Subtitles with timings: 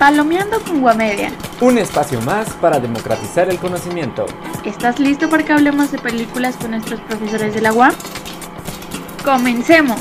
[0.00, 1.30] Palomeando con Guamedia.
[1.60, 4.24] Un espacio más para democratizar el conocimiento.
[4.64, 7.92] ¿Estás listo para que hablemos de películas con nuestros profesores de la UAM?
[9.22, 10.00] ¡Comencemos!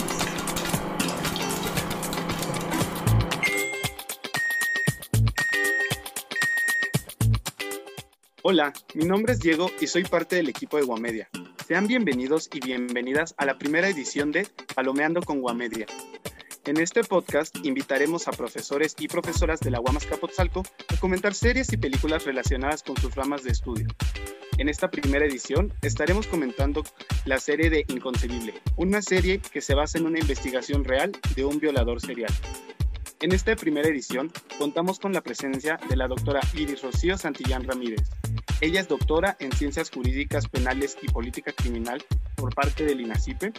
[8.42, 11.28] Hola, mi nombre es Diego y soy parte del equipo de Guamedia.
[11.68, 15.88] Sean bienvenidos y bienvenidas a la primera edición de Palomeando con Guamedia.
[16.66, 21.72] En este podcast invitaremos a profesores y profesoras de la UAM Azcapotzalco a comentar series
[21.72, 23.88] y películas relacionadas con sus ramas de estudio.
[24.58, 26.84] En esta primera edición estaremos comentando
[27.24, 31.60] la serie de Inconcebible, una serie que se basa en una investigación real de un
[31.60, 32.34] violador serial.
[33.22, 38.02] En esta primera edición contamos con la presencia de la doctora Iris Rocío Santillán Ramírez.
[38.62, 42.04] Ella es doctora en Ciencias Jurídicas Penales y Política Criminal
[42.36, 43.54] por parte del INACIPE,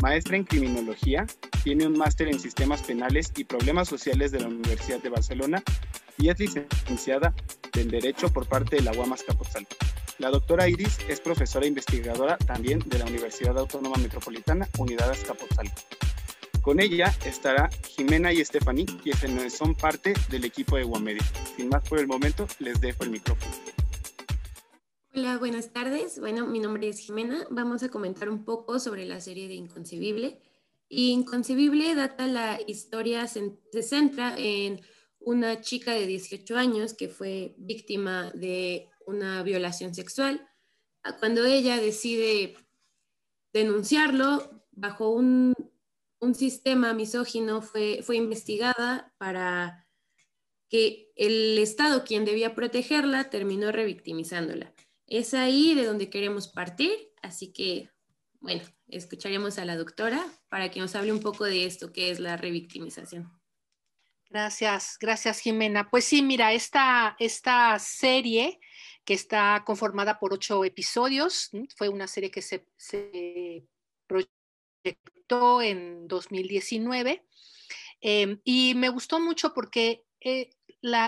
[0.00, 1.26] maestra en Criminología,
[1.62, 5.62] tiene un máster en Sistemas Penales y Problemas Sociales de la Universidad de Barcelona
[6.18, 7.34] y es licenciada
[7.74, 9.76] en Derecho por parte de la UAMAS Capozalco.
[10.18, 15.80] La doctora Iris es profesora investigadora también de la Universidad Autónoma Metropolitana Unidad Azcapotzalco.
[16.60, 21.24] Con ella estará Jimena y Stephanie, quienes son parte del equipo de Guamedia.
[21.56, 23.79] Sin más por el momento, les dejo el micrófono.
[25.14, 26.18] Hola, buenas tardes.
[26.20, 27.46] Bueno, mi nombre es Jimena.
[27.50, 30.40] Vamos a comentar un poco sobre la serie de Inconcebible.
[30.88, 34.80] Inconcebible data la historia, se, centra en
[35.18, 40.48] una chica de 18 años que fue víctima de una violación sexual.
[41.18, 42.56] Cuando ella decide
[43.52, 45.54] denunciarlo bajo un
[46.20, 49.88] un sistema misógino fue, fue investigada para
[50.68, 54.72] que el Estado, quien debía protegerla, terminó revictimizándola.
[55.10, 57.90] Es ahí de donde queremos partir, así que,
[58.40, 62.20] bueno, escucharemos a la doctora para que nos hable un poco de esto, que es
[62.20, 63.30] la revictimización.
[64.30, 65.90] Gracias, gracias Jimena.
[65.90, 68.60] Pues sí, mira, esta, esta serie
[69.04, 73.66] que está conformada por ocho episodios, fue una serie que se, se
[75.62, 77.24] en 2019
[78.00, 80.50] em, y me gustó mucho porque eh,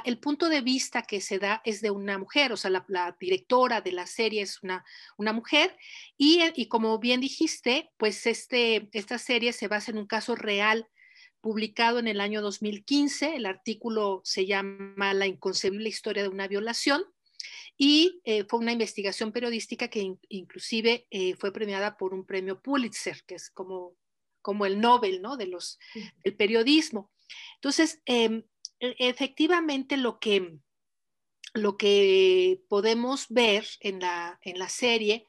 [0.05, 3.81] el punto de vista que se da es de una mujer, o sea, la, directora
[3.81, 4.85] de la serie es una,
[5.17, 5.77] una mujer
[6.19, 10.35] y, eh, y, como bien dijiste, pues este, esta serie se basa en un caso
[10.35, 10.89] real
[11.41, 13.37] publicado en el año 2015.
[13.37, 17.05] El artículo se llama La inconcebible historia de una violación
[17.79, 21.07] y eh, fue una investigación periodística que inclusive
[21.39, 23.97] fue premiada por un premio Pulitzer, que es como
[24.43, 25.37] como el Nobel, ¿no?
[25.37, 25.79] De los,
[26.23, 27.11] del periodismo.
[27.55, 28.45] Entonces, em, e,
[28.83, 30.59] efectivamente lo que,
[31.55, 35.29] lo que podemos ver en la, en la serie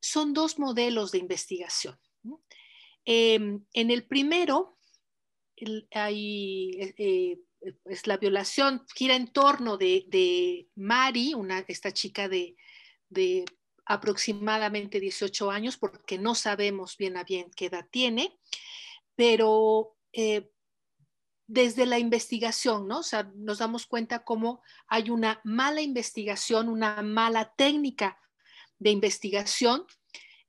[0.00, 1.98] son dos modelos de investigación.
[3.04, 4.78] Em, en el primero,
[5.92, 7.38] hay, eh, eh,
[7.86, 12.56] es la violación gira en torno de, de Mari, una, esta chica de,
[13.08, 13.44] de
[13.86, 18.38] aproximadamente 18 años, porque no sabemos bien a bien qué edad tiene,
[19.14, 20.50] pero eh,
[21.46, 23.00] desde la investigación, ¿no?
[23.00, 28.18] O sea, nos damos cuenta cómo hay una mala investigación, una mala técnica
[28.78, 29.84] de investigación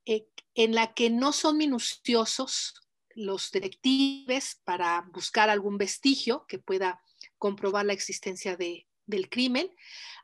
[0.04, 2.74] eh, en la que no son minuciosos
[3.14, 7.02] los detectives para buscar algún vestigio que pueda
[7.38, 9.70] comprobar la existencia de, del crimen,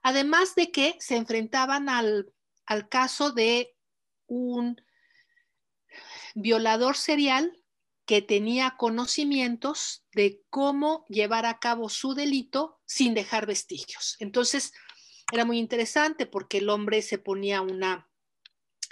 [0.03, 2.33] además de que se enfrentaban al
[2.67, 3.75] al caso de
[4.27, 4.81] un
[6.35, 7.57] violador serial
[8.07, 14.17] que tenía conocimientos de cómo llevar a cabo su delito sin dejar vestigios.
[14.19, 14.73] Entonces,
[15.33, 18.09] era muy interesante porque el hombre se ponía una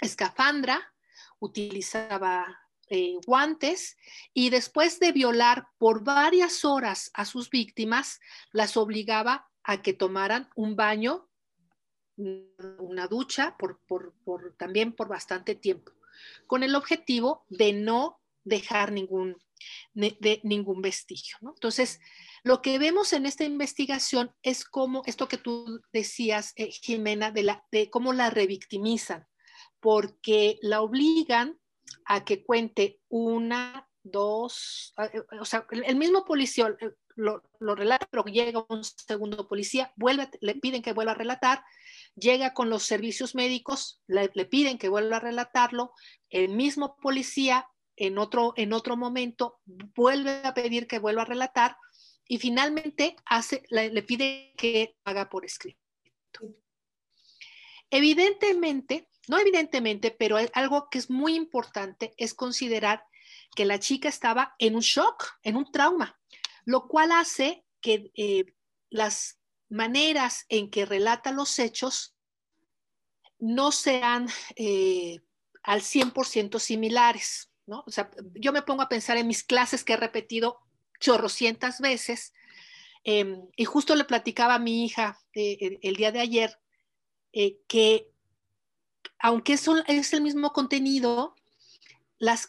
[0.01, 0.93] escafandra,
[1.39, 2.59] utilizaba
[2.89, 3.97] eh, guantes
[4.33, 8.19] y después de violar por varias horas a sus víctimas,
[8.51, 11.29] las obligaba a que tomaran un baño
[12.15, 13.79] una ducha por,
[14.57, 15.91] también por bastante tiempo,
[16.47, 19.37] con el objetivo de no dejar ningún,
[19.93, 21.37] de, ningún vestigio.
[21.41, 21.99] Entonces,
[22.43, 27.43] lo que vemos en esta investigación es cómo, esto que tú decías, eh, Jimena, de,
[27.43, 29.27] la, de cómo la revictimizan,
[29.79, 31.59] porque la obligan
[32.05, 38.07] a que cuente una, dos, eh, o sea, el mismo policía eh, lo, lo relata,
[38.11, 41.63] pero llega un segundo policía, vuelve, le piden que vuelva a relatar,
[42.15, 45.93] llega con los servicios médicos, le, piden que vuelva a relatarlo,
[46.29, 51.77] el mismo policía en otro, en otro momento vuelve a pedir que vuelva a relatar
[52.27, 55.79] y finalmente hace, le, pide que haga por escrito.
[57.89, 63.05] Evidentemente, no evidentemente, pero algo que es muy importante es considerar
[63.55, 66.19] que la chica estaba en un shock, en un trauma,
[66.65, 68.45] lo cual hace que eh,
[68.89, 72.15] las maneras en que relata los hechos
[73.39, 75.19] no sean eh,
[75.61, 77.83] al 100% similares, ¿no?
[77.85, 80.59] O sea, yo me pongo a pensar en mis clases que he repetido
[80.99, 82.33] chorrocientas veces
[83.03, 86.59] em, y justo le platicaba a mi hija eh, el, día de ayer
[87.33, 88.09] eh, que
[89.19, 91.35] aunque es, es, el mismo contenido,
[92.19, 92.47] las,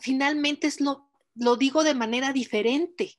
[0.00, 3.18] finalmente es lo, lo digo de manera diferente,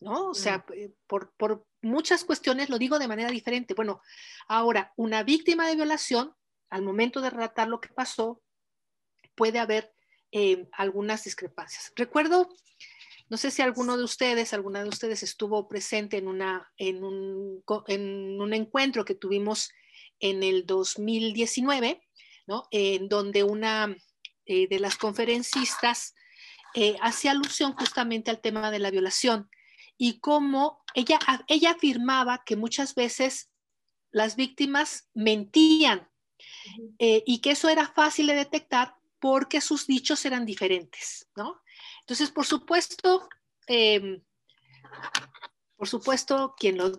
[0.00, 0.30] ¿no?
[0.30, 0.92] O sea, mm.
[1.06, 3.74] por, por muchas cuestiones lo digo de manera diferente.
[3.74, 4.00] Bueno,
[4.48, 6.34] ahora, una víctima de violación,
[6.70, 8.42] al momento de relatar lo que pasó,
[9.34, 9.93] puede haber
[10.36, 11.92] eh, algunas discrepancias.
[11.94, 12.48] Recuerdo,
[13.30, 17.62] no sé si alguno de ustedes, alguna de ustedes estuvo presente en, una, en, un,
[17.86, 19.70] en un encuentro que tuvimos
[20.18, 22.02] en el 2019,
[22.48, 22.66] ¿no?
[22.72, 23.96] En donde una
[24.44, 26.16] eh, de las conferencistas
[26.74, 29.48] eh, hacía alusión justamente al tema de la violación
[29.96, 33.52] y cómo ella, ella afirmaba que muchas veces
[34.10, 36.08] las víctimas mentían
[36.98, 41.62] eh, y que eso era fácil de detectar porque sus dichos eran diferentes, ¿no?
[42.00, 43.26] Entonces, por supuesto,
[43.66, 44.22] em,
[45.76, 46.92] por supuesto, quien lo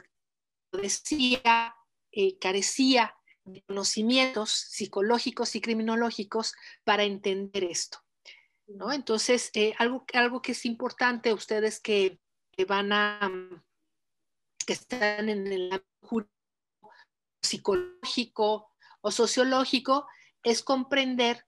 [0.72, 1.76] decía
[2.12, 8.00] eh, carecía de conocimientos psicológicos y criminológicos para entender esto,
[8.66, 8.92] ¿no?
[8.92, 12.20] Entonces, eh, algo, algo que es importante, ustedes que
[12.58, 13.30] que van a,
[14.66, 15.86] que están en el
[17.44, 20.08] psicológico o sociológico,
[20.42, 21.45] es comprender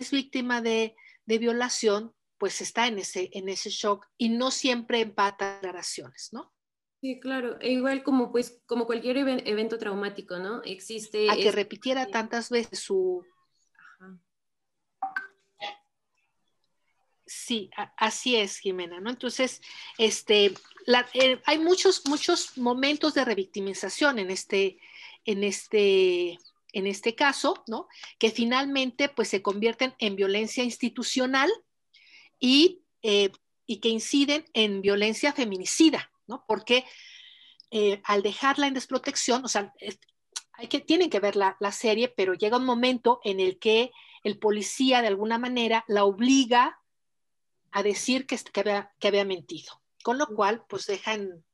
[0.00, 5.54] es víctima de, violación, pues está en ese, en ese shock y no siempre empata
[5.54, 6.52] declaraciones, ¿no?
[7.00, 7.58] Sí, claro.
[7.60, 10.62] E igual como pues como cualquier evento traumático, ¿no?
[10.64, 11.30] Existe.
[11.30, 13.24] A que repitiera tantas veces su,
[17.32, 19.08] Sí, así es, Jimena, ¿no?
[19.08, 19.62] Entonces,
[19.98, 20.46] este,
[21.14, 24.80] eh, hay muchos, muchos momentos de revictimización en este,
[25.24, 26.40] en este,
[26.72, 27.88] en este caso, ¿no?
[28.18, 31.50] Que finalmente, pues, se convierten en violencia institucional
[32.38, 33.30] y, eh,
[33.66, 36.44] y que inciden en violencia feminicida, ¿no?
[36.46, 36.84] Porque
[37.70, 39.72] eh, al dejarla en desprotección, o sea,
[40.52, 43.92] hay que, tienen que ver la, la serie, pero llega un momento en el que
[44.24, 46.80] el policía de alguna manera la obliga
[47.72, 49.80] a decir que, que, había, que había mentido.
[50.02, 51.44] Con lo cual, pues deja en,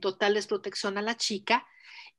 [0.00, 1.66] total desprotección a la chica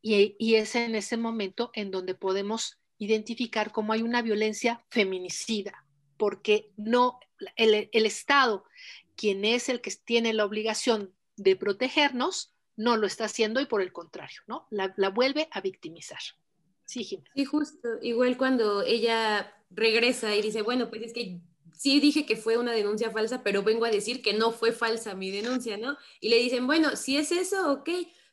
[0.02, 5.86] y, es en ese momento en donde podemos identificar cómo hay una violencia feminicida,
[6.18, 7.20] porque no,
[7.56, 8.64] el, Estado,
[9.16, 13.82] quien es el que tiene la obligación de protegernos, no lo está haciendo y por
[13.82, 14.68] el contrario, ¿no?
[14.70, 16.20] La, vuelve a victimizar.
[16.86, 17.30] Sí, Jimena.
[17.36, 17.88] Sí, justo.
[18.02, 21.40] Igual cuando ella regresa y dice, bueno, pues es que
[21.74, 25.14] sí dije que fue una denuncia falsa, pero vengo a decir que no fue falsa
[25.14, 25.98] mi denuncia, ¿no?
[26.20, 27.90] Y le dicen, bueno, si es eso, ok,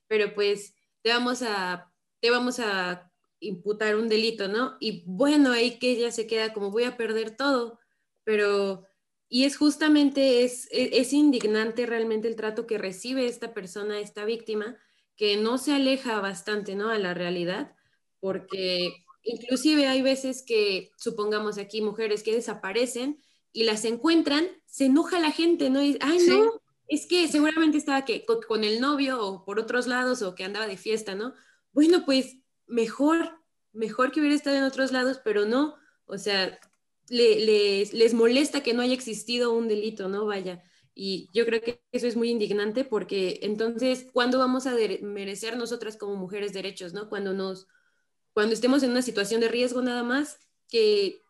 [0.09, 3.11] pero pues te vamos a, te vamos a
[3.41, 4.77] imputar un delito, ¿no?
[4.81, 7.79] Y bueno, ahí que ella se queda como voy a perder todo,
[8.25, 8.85] pero,
[9.29, 14.77] y es justamente, es, es, indignante realmente el trato que recibe esta persona, esta víctima,
[15.17, 16.89] que no se aleja bastante, ¿no?
[16.91, 17.75] A la realidad,
[18.21, 23.21] porque inclusive hay veces que, supongamos aquí, mujeres que desaparecen
[23.53, 25.83] y las encuentran, se enoja la gente, ¿no?
[25.83, 30.23] Y, ay, no, es que seguramente estaba que, con, el novio o por otros lados
[30.23, 31.35] o que andaba de fiesta, ¿no?
[31.73, 33.41] Bueno, pues mejor,
[33.73, 35.77] mejor que hubiera estado en otros lados, pero no,
[36.07, 36.59] o sea,
[37.09, 40.27] les, les molesta que no haya existido un delito, ¿no?
[40.27, 40.63] Vaya.
[40.95, 45.97] Y yo creo que eso es muy indignante porque entonces, ¿cuándo vamos a merecer nosotras
[45.97, 47.09] como mujeres derechos, ¿no?
[47.09, 47.69] Cuando nos,
[48.33, 50.39] cuando estemos en una situación de riesgo nada más,
[50.69, 51.23] que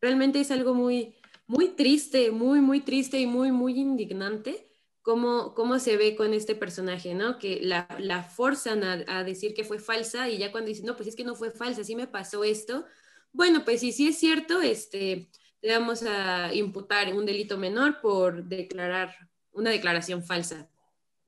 [0.00, 4.71] realmente es algo muy, muy triste, muy, muy triste y muy, muy indignante
[5.02, 7.38] cómo, cómo se ve con este personaje, ¿no?
[7.38, 11.08] Que la, la forzan a, decir que fue falsa y ya cuando dicen, no, pues
[11.08, 12.86] es que no fue falsa, sí me pasó esto.
[13.32, 15.28] Bueno, pues si sí es cierto, este,
[15.60, 19.14] le vamos a imputar un delito menor por declarar
[19.52, 20.68] una declaración falsa.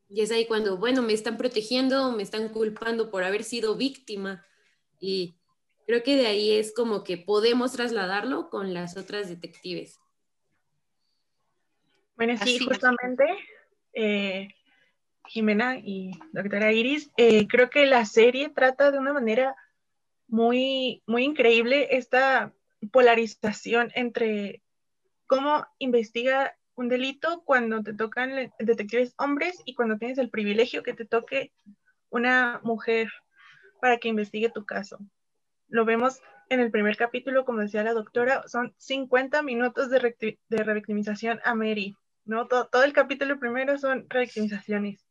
[0.09, 4.45] Y es ahí cuando, bueno, me están protegiendo, me están culpando por haber sido víctima.
[5.01, 5.37] Y
[5.87, 9.99] creo que de ahí es como que podemos trasladarlo con las otras detectives.
[12.17, 13.25] Bueno, sí, justamente,
[13.95, 14.49] eh,
[15.27, 19.57] Jimena y doctora Iris, eh, creo que la serie trata de una manera
[20.29, 22.53] muy, muy increíble esta
[22.93, 24.63] polarización entre
[25.27, 30.93] cómo investiga un delito cuando te tocan detectives hombres y cuando tienes el privilegio que
[30.93, 31.53] te toque
[32.11, 33.11] una mujer
[33.81, 34.99] para que investigue tu caso.
[35.69, 40.63] Lo vemos en el primer capítulo, como decía la doctora, son 50 minutos de, de
[40.63, 41.97] revictimización a Mary.
[42.25, 42.47] ¿No?
[42.47, 45.07] Todo, el capítulo primero son revictimizaciones.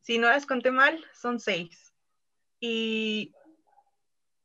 [0.00, 1.92] Si no las conté mal, son seis.
[2.60, 3.32] Y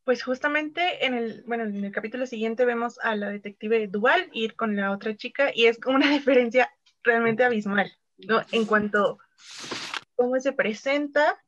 [0.04, 4.56] pues justamente en el, bueno, en el capítulo siguiente vemos a la detective Duval ir
[4.56, 6.72] con la otra chica y es una diferencia
[7.04, 8.42] realmente abismal, ¿no?
[8.52, 11.42] En cuanto a cómo se presenta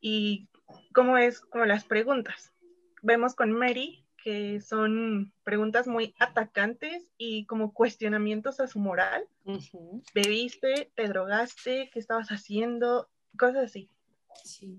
[0.00, 0.48] y
[0.92, 2.52] cómo es como las preguntas.
[3.02, 9.24] Vemos con Mary que son preguntas muy atacantes y como cuestionamientos a su moral.
[10.12, 10.90] ¿Bebiste?
[10.96, 11.90] ¿Te drogaste?
[11.92, 13.08] ¿Qué estabas haciendo?
[13.38, 13.88] Cosas así.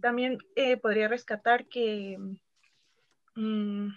[0.01, 2.17] También eh, podría rescatar que
[3.35, 3.87] mm,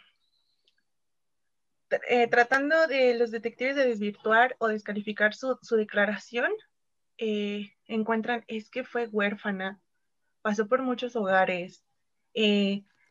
[2.09, 6.53] eh, tratando de los detectives de desvirtuar o descalificar su, declaración,
[7.19, 9.81] eh, encuentran es que fue huérfana,
[10.43, 11.85] pasó por muchos hogares,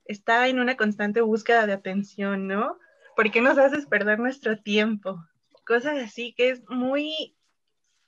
[0.09, 2.79] está en una constante búsqueda de atención, ¿no?
[3.15, 5.23] ¿Por qué nos haces perder nuestro tiempo?
[5.67, 7.37] Cosas así que es muy,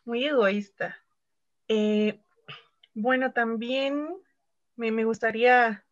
[0.03, 0.97] muy egoísta.
[1.67, 2.19] Eh,
[2.95, 4.09] bueno, también
[4.75, 5.85] me, gustaría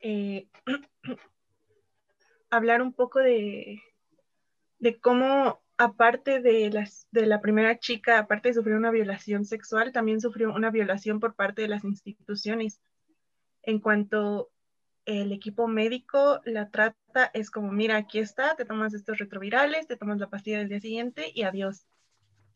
[0.00, 0.48] eh,
[2.50, 3.82] hablar un poco de,
[4.80, 9.92] de cómo, aparte de, las, de la primera chica, aparte de sufrir una violación sexual,
[9.92, 12.82] también sufrió una violación por parte de las instituciones
[13.62, 14.51] en cuanto
[15.04, 19.96] el equipo médico la trata, es como, mira, aquí está, te tomas estos retrovirales, te
[19.96, 21.86] tomas la pastilla del día siguiente y adiós.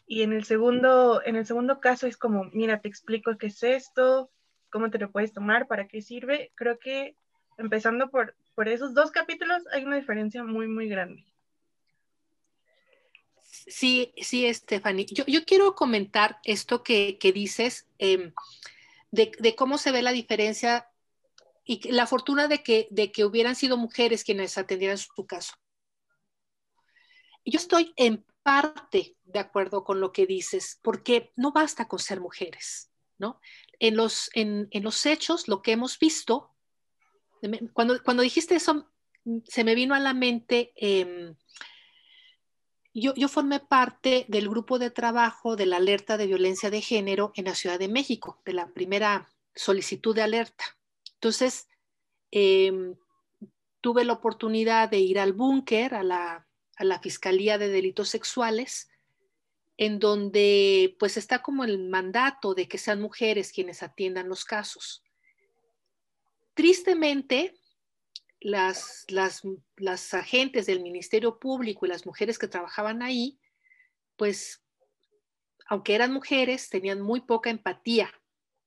[0.06, 3.62] Y en el segundo, en el segundo caso es como, mira, te explico qué es
[3.62, 4.30] esto,
[4.70, 6.52] cómo te lo puedes tomar, para qué sirve.
[6.54, 7.16] Creo que
[7.58, 11.24] empezando por, por esos dos capítulos hay una diferencia muy, muy grande.
[13.50, 15.06] Sí, sí, Stephanie.
[15.06, 18.32] Yo, yo quiero comentar esto que, que dices em,
[19.10, 20.88] de, de, cómo se ve la diferencia
[21.66, 25.54] y la fortuna de que, de que hubieran sido mujeres quienes atendieran su caso.
[27.44, 32.20] Yo estoy en parte de acuerdo con lo que dices, porque no basta con ser
[32.20, 33.40] mujeres, ¿no?
[33.80, 36.54] En los, en, los hechos, lo que hemos visto,
[37.72, 38.88] cuando, cuando dijiste eso,
[39.44, 41.34] se me vino a la mente, em,
[42.94, 47.32] yo, yo formé parte del grupo de trabajo de la alerta de violencia de género
[47.34, 50.64] en la Ciudad de México, de la primera solicitud de alerta.
[51.26, 51.66] Entonces,
[52.30, 52.94] em,
[53.80, 58.88] tuve la oportunidad de ir al búnker, a la, a la Fiscalía de Delitos Sexuales,
[59.76, 65.02] en donde pues está como el mandato de que sean mujeres quienes atiendan los casos.
[66.54, 67.58] Tristemente,
[68.38, 69.42] las, las,
[69.74, 73.40] las, agentes del Ministerio Público y las mujeres que trabajaban ahí,
[74.14, 74.62] pues,
[75.66, 78.14] aunque eran mujeres, tenían muy poca empatía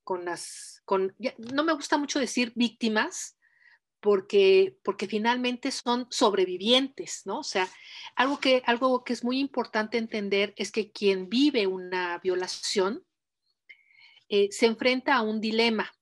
[0.04, 3.36] con las, no me gusta mucho decir víctimas,
[4.00, 7.40] porque, porque finalmente son sobrevivientes, ¿no?
[7.40, 7.68] O sea,
[8.16, 13.04] algo que, algo que es muy importante entender es que quien vive una violación
[14.28, 15.92] eh, se enfrenta a un dilema,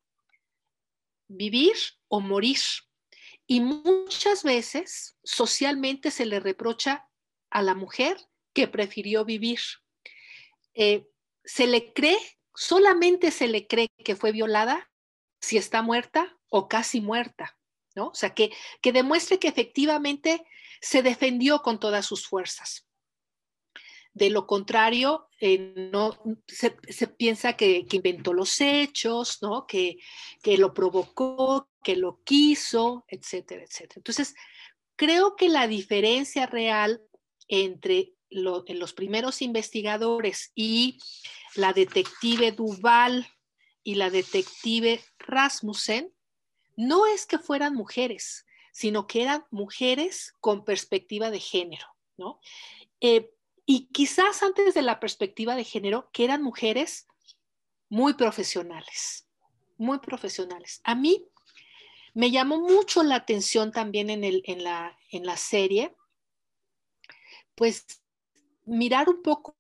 [1.27, 1.75] vivir
[2.07, 2.59] o morir.
[3.47, 7.09] Y muchas veces socialmente se le reprocha
[7.51, 8.17] a la mujer
[8.53, 9.61] que prefirió vivir.
[10.75, 11.09] Eh,
[11.45, 12.19] se le cree
[12.59, 14.91] solamente se le cree que fue violada
[15.41, 17.57] si está muerta o casi muerta,
[17.95, 18.09] ¿no?
[18.09, 18.51] O sea, que,
[18.83, 20.45] que demuestre que efectivamente
[20.81, 22.85] se defendió con todas sus fuerzas.
[24.13, 26.73] De lo contrario, eh, no, se,
[27.07, 29.65] piensa que, inventó los hechos, ¿no?
[29.65, 29.99] Que,
[30.43, 34.01] que lo provocó, que lo quiso, etcétera, etcétera.
[34.01, 34.35] Entonces,
[34.97, 37.03] creo que la diferencia real
[37.47, 40.99] entre los primeros investigadores y
[41.55, 43.27] la detective Duval
[43.83, 46.13] y la detective Rasmussen,
[46.77, 51.87] no es que fueran mujeres, sino que eran mujeres con perspectiva de género,
[52.17, 52.41] ¿no?
[53.01, 53.33] Eh,
[53.67, 57.07] y quizás antes de la perspectiva de género, que eran mujeres
[57.89, 59.29] muy profesionales,
[59.77, 60.81] muy profesionales.
[60.85, 61.27] A mí
[62.15, 65.95] me llamó mucho la atención también en, el, en, la, en la serie,
[67.55, 67.85] pues
[68.65, 69.57] mirar un poco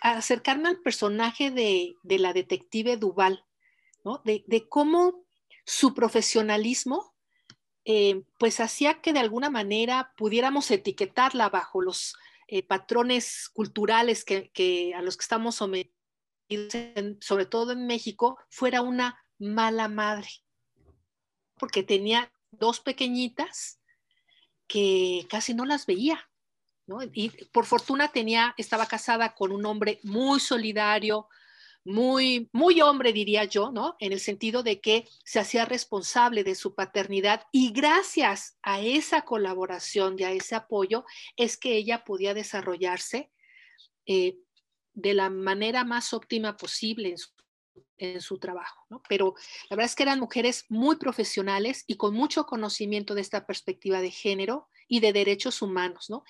[0.00, 3.44] acercarme al personaje de, la detective Duval,
[4.04, 4.22] ¿no?
[4.24, 5.24] de, cómo
[5.64, 7.14] su profesionalismo
[7.86, 12.16] eh, pues hacía que de alguna manera pudiéramos etiquetarla bajo los
[12.48, 15.92] eh, patrones culturales que, a los que estamos sometidos,
[17.20, 20.28] sobre todo en México, fuera una mala madre,
[21.56, 23.80] porque tenía dos pequeñitas
[24.66, 26.30] que casi no las veía,
[27.12, 31.28] y por fortuna tenía, estaba casada con un hombre muy solidario,
[31.84, 33.96] muy, muy hombre, diría yo, ¿no?
[34.00, 39.22] En el sentido de que se hacía responsable de su paternidad y gracias a esa
[39.22, 41.04] colaboración y a ese apoyo
[41.36, 43.30] es que ella podía desarrollarse
[44.06, 44.38] eh,
[44.94, 47.30] de la manera más óptima posible en su
[47.96, 49.02] en su trabajo, ¿no?
[49.08, 49.34] Pero
[49.70, 54.00] la verdad es que eran mujeres muy profesionales y con mucho conocimiento de esta perspectiva
[54.00, 56.24] de género y de derechos humanos, ¿no?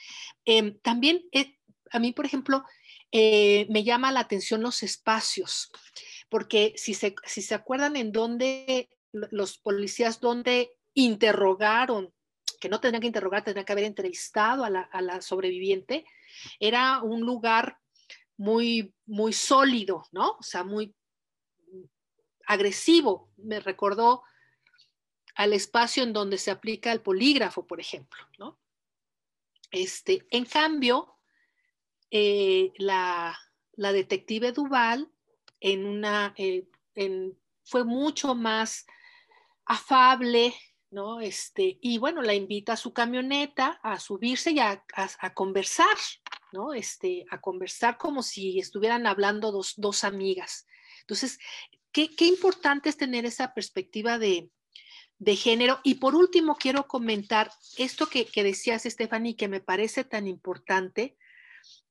[0.44, 1.58] Em, también eh,
[1.90, 2.64] a mí, por ejemplo,
[3.12, 5.70] eh, me llama la atención los espacios,
[6.28, 12.12] porque si se, si se acuerdan en dónde los policías, donde interrogaron,
[12.61, 16.04] que no tendrían que interrogar, tendrían que haber entrevistado a la, a la sobreviviente,
[16.58, 17.78] era un lugar
[18.37, 20.32] muy, muy sólido, ¿no?
[20.32, 20.94] O sea, muy
[22.46, 23.30] agresivo.
[23.37, 24.23] Me recordó
[25.34, 28.58] al espacio en donde se aplica el polígrafo, por ejemplo, ¿no?
[29.70, 31.16] Este, en cambio,
[32.10, 33.36] eh, la,
[33.72, 35.10] la, detective Duval
[35.58, 38.86] en una, eh, en, fue mucho más
[39.64, 40.54] afable,
[40.90, 41.20] ¿no?
[41.20, 45.96] Este, y bueno, la invita a su camioneta a subirse y a, a, conversar,
[46.52, 46.72] ¿no?
[46.72, 50.68] Este, a conversar como si estuvieran hablando dos, dos amigas.
[51.00, 51.40] Entonces,
[51.90, 54.50] qué, qué, importante es tener esa perspectiva de,
[55.18, 55.80] de, género.
[55.83, 61.16] Y por último, quiero comentar esto que, que decías, Stephanie, que me parece tan importante,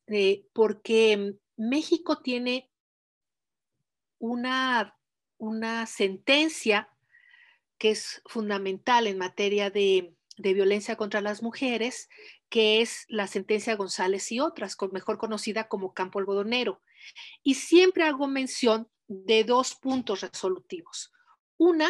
[0.07, 2.69] eh, porque México tiene
[4.19, 4.97] una,
[5.37, 6.89] una sentencia
[7.77, 12.09] que es fundamental en materia de, de, violencia contra las mujeres,
[12.49, 16.81] que es la sentencia González y otras, mejor conocida como campo algodonero.
[17.43, 21.11] Y siempre hago mención de dos puntos resolutivos.
[21.57, 21.89] Una,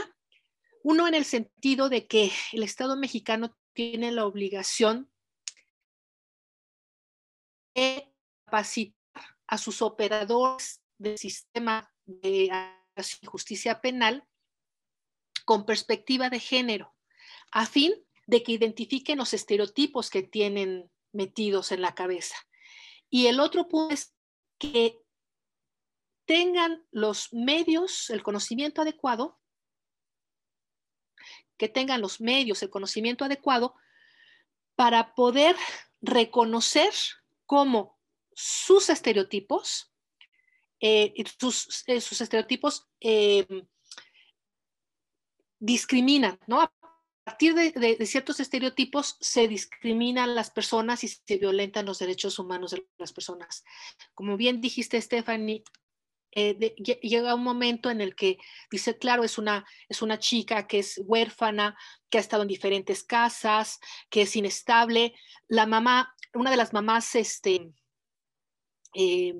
[0.83, 5.09] uno en el sentido de que el Estado mexicano tiene la obligación
[7.73, 8.13] de
[8.45, 8.93] capacitar
[9.47, 12.49] a sus operadores del sistema de
[13.25, 14.27] justicia penal
[15.45, 16.93] con perspectiva de género,
[17.51, 17.93] a fin
[18.27, 22.35] de que identifiquen los estereotipos que tienen metidos en la cabeza.
[23.09, 24.13] Y el otro punto es
[24.57, 25.01] que
[26.25, 29.39] tengan los medios, el conocimiento adecuado,
[31.63, 33.73] que tengan los medios, el conocimiento adecuado
[34.75, 35.55] para poder
[36.01, 36.91] reconocer
[37.45, 37.97] cómo
[38.33, 39.93] sus estereotipos,
[40.81, 43.47] eh, sus, eh, sus, estereotipos eh,
[45.57, 46.59] discriminan, ¿no?
[46.59, 46.73] A
[47.23, 52.71] partir de, de, ciertos estereotipos se discriminan las personas y se violentan los derechos humanos
[52.71, 53.63] de las personas.
[54.13, 55.63] Como bien dijiste, Stephanie,
[56.35, 56.69] eh, de,
[57.01, 58.37] llega un momento en el que
[58.71, 61.77] dice, claro, es una, es una chica que es huérfana,
[62.09, 65.13] que ha estado en diferentes casas, que es inestable.
[65.47, 67.71] La mamá, una de las mamás, este,
[68.93, 69.33] eh,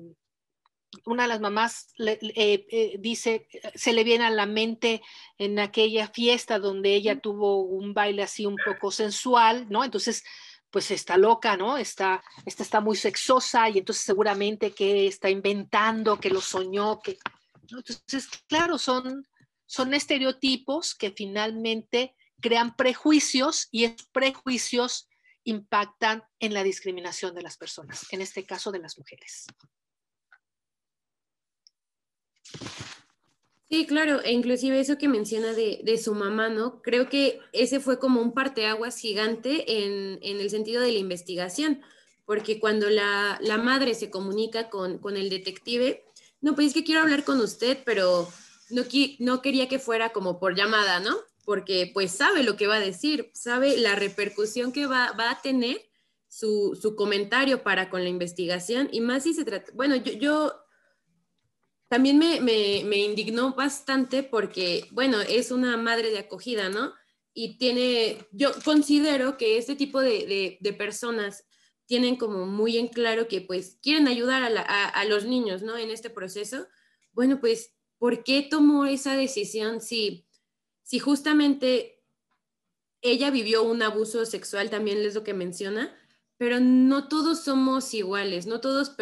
[1.06, 5.02] una de las mamás le, eh, eh, dice, se le viene a la mente
[5.38, 9.84] en aquella fiesta donde ella tuvo un baile así un poco sensual, ¿no?
[9.84, 10.24] Entonces,
[10.74, 11.78] pues está loca, ¿no?
[11.78, 17.16] Está, esta está muy sexosa y entonces seguramente que está inventando, que lo soñó, que...
[17.62, 19.24] Entonces, claro, son,
[19.66, 25.08] son estereotipos que finalmente crean prejuicios y esos prejuicios
[25.44, 29.46] impactan en la discriminación de las personas, en este caso de las mujeres.
[33.68, 36.82] Sí, claro, e inclusive eso que menciona de, de, su mamá, ¿no?
[36.82, 41.80] Creo que ese fue como un parteaguas gigante en, en el sentido de la investigación,
[42.26, 46.04] porque cuando la, la madre se comunica con, con, el detective,
[46.42, 48.28] no, pues es que quiero hablar con usted, pero
[48.68, 48.84] no,
[49.18, 51.16] no quería que fuera como por llamada, ¿no?
[51.46, 55.42] Porque pues sabe lo que va a decir, sabe la repercusión que va, va a
[55.42, 55.80] tener
[56.28, 60.63] su, su, comentario para con la investigación, y más si se trata, bueno, yo, yo
[61.88, 66.92] también me, me, indignó bastante porque, bueno, es una madre de acogida, ¿no?
[67.32, 71.44] Y tiene, yo considero que este tipo de, de, personas
[71.86, 75.76] tienen como muy en claro que pues quieren ayudar a, a, a, los niños, ¿no?
[75.76, 76.66] En este proceso.
[77.12, 80.26] Bueno, pues, ¿por qué tomó esa decisión si,
[80.82, 82.02] si justamente
[83.02, 85.94] ella vivió un abuso sexual, también es lo que menciona,
[86.44, 88.94] pero no todos somos iguales, no todos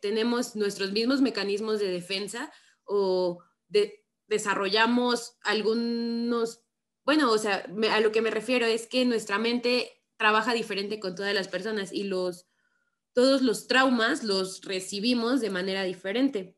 [0.00, 2.52] tenemos nuestros mismos mecanismos de defensa
[2.84, 6.62] o de, desarrollamos algunos,
[7.04, 11.16] bueno, o sea, a lo que me refiero es que nuestra mente trabaja diferente con
[11.16, 12.46] todas las personas y los,
[13.12, 16.56] todos los traumas los recibimos de manera diferente.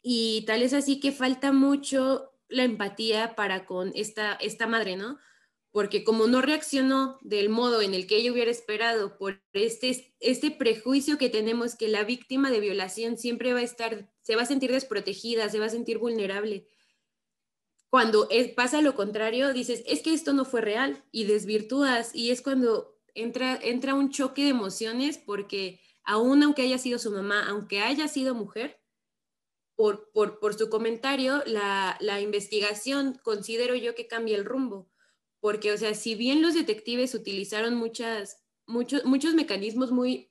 [0.00, 5.18] Y tal es así que falta mucho la empatía para con esta, esta madre, ¿no?
[5.70, 10.50] Porque como no reaccionó del modo en el que ella hubiera esperado por este, este
[10.50, 14.46] prejuicio que tenemos que la víctima de violación siempre va a estar, se va a
[14.46, 16.68] sentir desprotegida, se va a sentir vulnerable.
[17.90, 22.42] Cuando pasa lo contrario, dices, es que esto no fue real y desvirtúas y es
[22.42, 27.80] cuando entra, entra un choque de emociones porque aún aunque haya sido su mamá, aunque
[27.80, 28.80] haya sido mujer,
[29.78, 34.90] por, por, su comentario, la, la, investigación considero yo que cambia el rumbo,
[35.40, 40.30] porque, o sea, si bien los detectives utilizaron muchas, muchos, muchos mecanismos muy,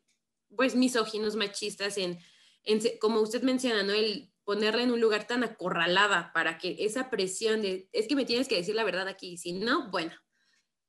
[0.55, 2.19] pues, misóginos, machistas, en,
[2.63, 3.93] en, como usted menciona, ¿no?
[3.93, 8.23] El ponerla en un lugar tan acorralada para que esa presión de, es que me
[8.23, 10.13] tienes que decir la verdad aquí, si no, bueno,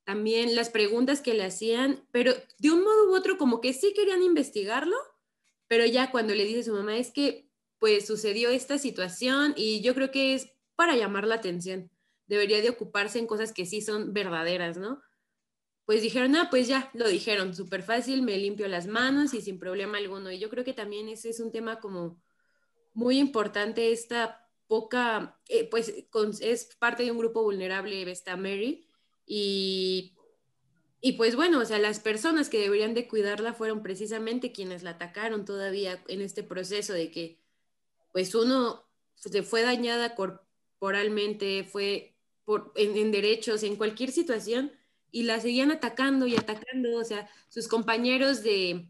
[0.04, 3.92] también las preguntas que le hacían, pero de un modo u otro como que sí
[3.94, 4.96] querían investigarlo,
[5.66, 7.50] pero ya cuando le dice a su mamá es que
[7.80, 11.90] pues sucedió esta situación y yo creo que es para llamar la atención.
[12.28, 15.02] Debería de ocuparse en cosas que sí son verdaderas, ¿no?
[15.84, 19.58] Pues dijeron, ah, pues ya, lo dijeron, súper fácil, me limpio las manos y sin
[19.58, 20.30] problema alguno.
[20.30, 22.22] Y yo creo que también ese es un tema como
[22.92, 25.94] muy importante, esta poca, eh, pues
[26.40, 28.86] es parte de un grupo vulnerable, está Mary,
[29.24, 30.14] y,
[31.00, 34.90] y pues bueno, o sea, las personas que deberían de cuidarla fueron precisamente quienes la
[34.90, 37.40] atacaron todavía en este proceso de que
[38.12, 42.17] pues uno se fue dañada corporalmente, fue
[42.76, 44.72] en, derechos, en cualquier situación,
[45.10, 48.88] y la seguían atacando y atacando, o sea, sus compañeros de,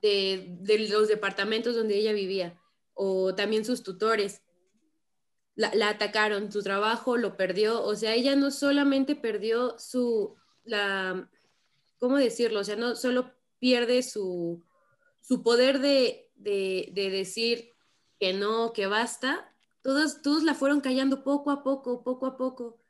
[0.00, 2.58] de, los departamentos donde ella vivía,
[2.94, 4.42] o también sus tutores,
[5.54, 10.34] la, la, atacaron, su trabajo lo perdió, o sea, ella no solamente perdió su,
[10.64, 11.28] la,
[11.98, 12.60] ¿cómo decirlo?
[12.60, 14.64] O sea, no solo pierde su,
[15.20, 17.72] su poder de, de, de decir,
[18.18, 19.51] que no, que basta,
[19.82, 22.80] todos, todos la fueron callando poco a poco, poco a poco.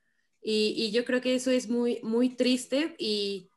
[0.42, 3.48] Y, yo creo que eso es muy, muy triste y,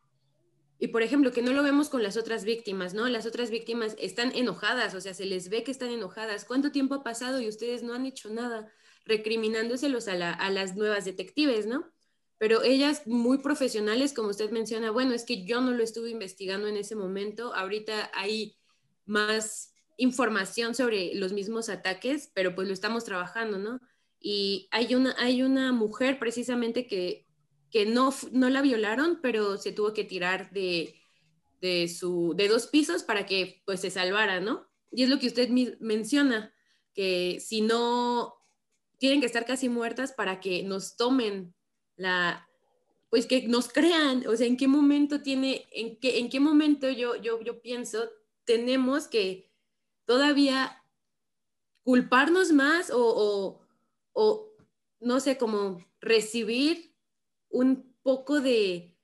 [0.78, 3.08] y, por ejemplo, que no lo vemos con las otras víctimas, ¿no?
[3.10, 6.46] Las otras víctimas están enojadas, o sea, se les ve que están enojadas.
[6.46, 8.72] ¿Cuánto tiempo ha pasado y ustedes no han hecho nada?
[9.06, 11.92] Recriminándoselos a, a las nuevas detectives, ¿no?
[12.38, 16.68] Pero ellas muy profesionales, como usted menciona, bueno, es que yo no lo estuve investigando
[16.68, 18.58] en ese momento, ahorita hay
[19.06, 23.80] más información sobre los mismos ataques, pero pues lo estamos trabajando, ¿no?
[24.20, 27.28] Y hay una, hay una mujer precisamente que,
[27.70, 30.96] que no, no la violaron, pero se tuvo que tirar de,
[31.62, 34.68] de, su, de dos pisos para que pues se salvara, ¿no?
[34.92, 36.54] Y es lo que usted menciona,
[36.94, 38.34] que si no,
[38.98, 41.54] tienen que estar casi muertas para que nos tomen
[41.98, 42.48] la,
[43.10, 46.90] pues que nos crean, o sea, en qué momento tiene, en qué, en qué momento
[46.90, 48.10] yo, yo, yo pienso,
[48.46, 49.52] tenemos que
[50.06, 50.84] todavía
[51.84, 53.62] culparnos más o,
[55.00, 56.96] no sé, como recibir
[57.50, 58.96] un poco de,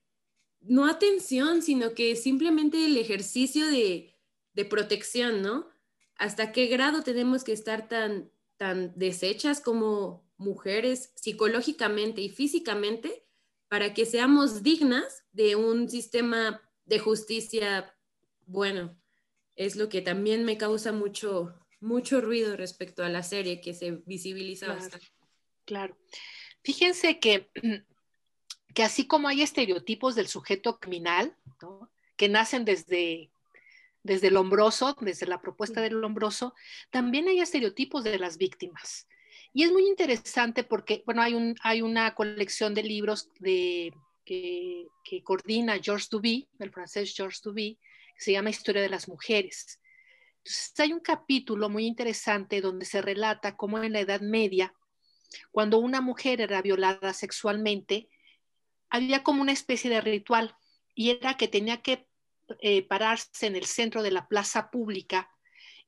[0.61, 4.15] no atención, sino que simplemente el ejercicio de,
[4.53, 5.67] de protección, ¿no?
[6.15, 13.25] ¿Hasta qué grado tenemos que estar tan, tan deshechas como mujeres psicológicamente y físicamente
[13.67, 17.95] para que seamos dignas de un sistema de justicia
[18.45, 19.00] bueno?
[19.65, 23.91] Es lo que también me causa mucho, mucho ruido respecto a la serie, que se
[24.07, 25.07] visibiliza bastante.
[25.65, 25.95] Claro.
[26.63, 27.51] Fíjense que,
[28.73, 31.37] que así como hay estereotipos del sujeto criminal,
[32.15, 33.31] que nacen desde,
[34.01, 36.55] desde el hombroso, desde la propuesta del hombroso,
[36.89, 39.07] también hay estereotipos de las víctimas.
[39.53, 43.93] Y es muy interesante porque, bueno, hay, un, hay una colección de libros de,
[44.25, 47.77] que, que coordina Georges Duby, el francés Georges Duby,
[48.21, 49.79] se llama Historia de las Mujeres.
[50.37, 54.75] Entonces, hay un capítulo muy interesante donde se relata cómo en la Edad Media,
[55.49, 58.09] cuando una mujer era violada sexualmente,
[58.91, 60.55] había como una especie de ritual
[60.93, 62.07] y era que tenía que
[62.59, 65.31] eh, pararse en el centro de la plaza pública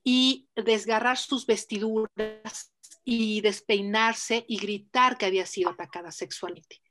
[0.03, 6.81] y desgarrar sus vestiduras y despeinarse y gritar que había sido atacada sexualmente.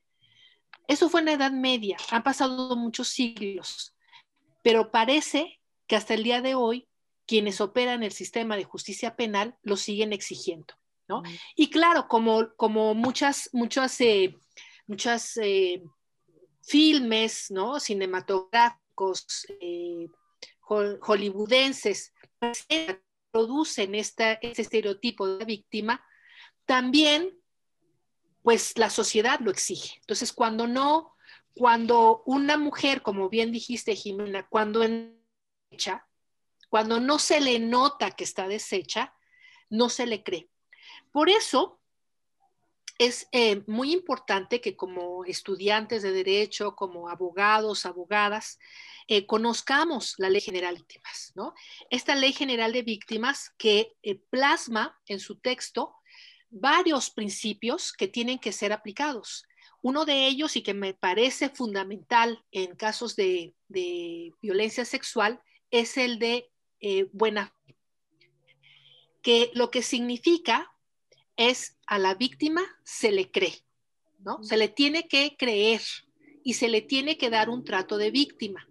[0.86, 3.96] Eso fue en la Edad Media, han pasado muchos siglos
[4.62, 6.88] pero parece que hasta el día de hoy
[7.26, 10.74] quienes operan el sistema de justicia penal lo siguen exigiendo,
[11.08, 11.22] ¿no?
[11.54, 14.36] Y claro, como, como muchas, muchas, eh,
[14.86, 15.82] muchas eh,
[16.62, 17.80] filmes, ¿no?
[17.80, 20.08] Cinematográficos, eh,
[20.60, 22.12] hollywoodenses,
[23.30, 26.04] producen esta, este estereotipo de víctima,
[26.66, 27.38] también,
[28.42, 29.96] pues la sociedad lo exige.
[30.00, 31.11] Entonces, cuando no
[31.54, 34.82] cuando una mujer, como bien dijiste, Jimena, cuando
[36.68, 39.14] cuando no se le nota que está deshecha,
[39.68, 40.48] no se le cree.
[41.10, 41.80] Por eso
[42.98, 48.58] es eh, muy importante que como estudiantes de derecho, como abogados, abogadas,
[49.08, 51.54] eh, conozcamos la Ley General de Víctimas, ¿no?
[51.90, 55.96] Esta Ley General de Víctimas que eh, plasma en su texto
[56.48, 59.46] varios principios que tienen que ser aplicados.
[59.82, 63.54] Uno de ellos, y que me parece fundamental en casos de,
[64.40, 65.40] violencia sexual,
[65.70, 67.76] es el de eh, buena fe.
[69.22, 70.72] que lo que significa
[71.36, 73.64] es a la víctima se le cree,
[74.18, 74.42] ¿no?
[74.42, 75.80] Se le tiene que creer
[76.44, 78.68] y se le tiene que dar un trato de víctima.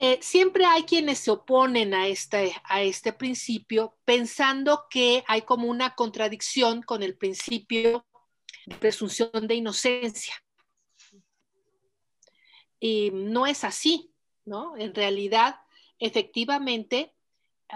[0.00, 5.68] Eh, siempre hay quienes se oponen a este, a este principio pensando que hay como
[5.68, 8.04] una contradicción con el principio
[8.80, 10.34] presunción de inocencia.
[12.80, 14.12] Y no es así,
[14.44, 14.76] ¿no?
[14.76, 15.56] En realidad,
[15.98, 17.14] efectivamente,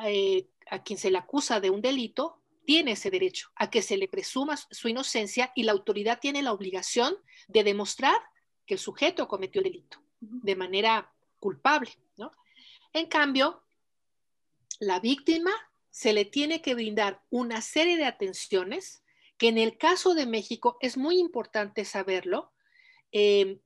[0.05, 3.96] eh, a quien se le acusa de un delito tiene ese derecho a que se
[3.96, 8.20] le presuma su inocencia y la autoridad tiene la obligación de demostrar
[8.66, 11.90] que el sujeto cometió el delito de manera culpable.
[12.18, 12.31] ¿no?
[12.92, 13.62] En cambio,
[14.81, 15.51] la víctima
[15.88, 19.03] se le tiene que brindar una serie de atenciones
[19.38, 22.53] que en el caso de México es muy importante saberlo.
[23.12, 23.61] Eh,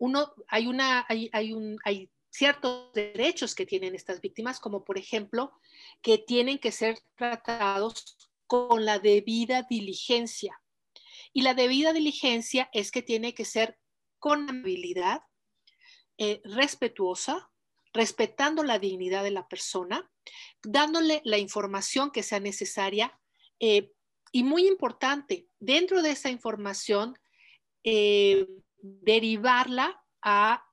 [0.48, 5.52] hay ciertos derechos que tienen estas víctimas, como por ejemplo
[6.00, 10.60] que tienen que ser tratados con la debida diligencia.
[11.32, 13.78] Y la debida diligencia es que tiene que ser
[14.18, 15.22] con habilidad,
[16.18, 17.50] eh, respetuosa,
[17.92, 20.10] respetando la dignidad de la persona,
[20.62, 23.18] dándole la información que sea necesaria
[23.60, 23.92] eh,
[24.32, 27.18] y muy importante, dentro de esa información,
[27.84, 28.46] eh,
[28.78, 30.64] derivarla a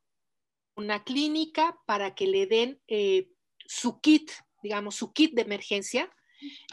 [0.76, 3.30] una clínica para que le den eh,
[3.68, 4.32] su kit,
[4.64, 6.12] digamos, su kit de emergencia,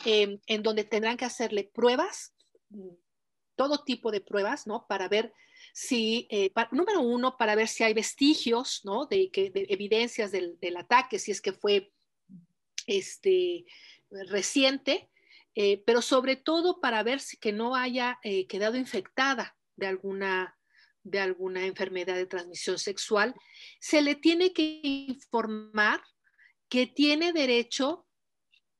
[0.04, 2.36] en donde tendrán que hacerle pruebas,
[3.56, 4.86] todo tipo de pruebas, ¿no?
[4.86, 5.32] Para ver
[5.72, 9.06] si, eh, número uno, para ver si hay vestigios, ¿no?
[9.06, 11.92] De, que, de evidencias del, del, ataque, si es que fue
[12.86, 13.64] este,
[14.10, 15.10] reciente,
[15.58, 20.54] eh, pero sobre todo para ver si que no haya eh, quedado infectada de alguna,
[21.02, 23.34] de alguna enfermedad de transmisión sexual,
[23.80, 26.02] se le tiene que informar
[26.68, 28.06] que tiene derecho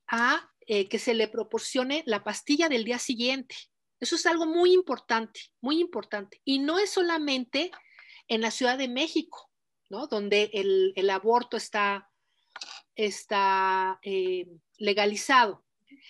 [0.07, 3.57] a eh, que se le proporcione la pastilla del día siguiente,
[3.99, 6.43] eso es algo muy importante, muy importante.
[6.45, 7.71] Y no es solamente
[8.29, 9.51] en la Ciudad de México,
[9.89, 10.07] ¿no?
[10.09, 12.11] Donde el, aborto está,
[12.95, 13.99] está
[14.77, 15.66] legalizado,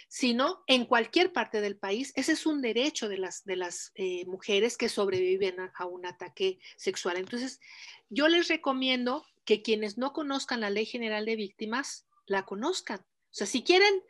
[0.09, 2.13] sino en cualquier parte del país.
[2.17, 6.59] Ese es un derecho de las, de las eh, mujeres que sobreviven a, un ataque
[6.77, 7.17] sexual.
[7.17, 7.61] Entonces,
[8.09, 13.01] yo les recomiendo que quienes no conozcan la Ley General de Víctimas, la conozcan.
[13.01, 14.03] O sea, si quieren,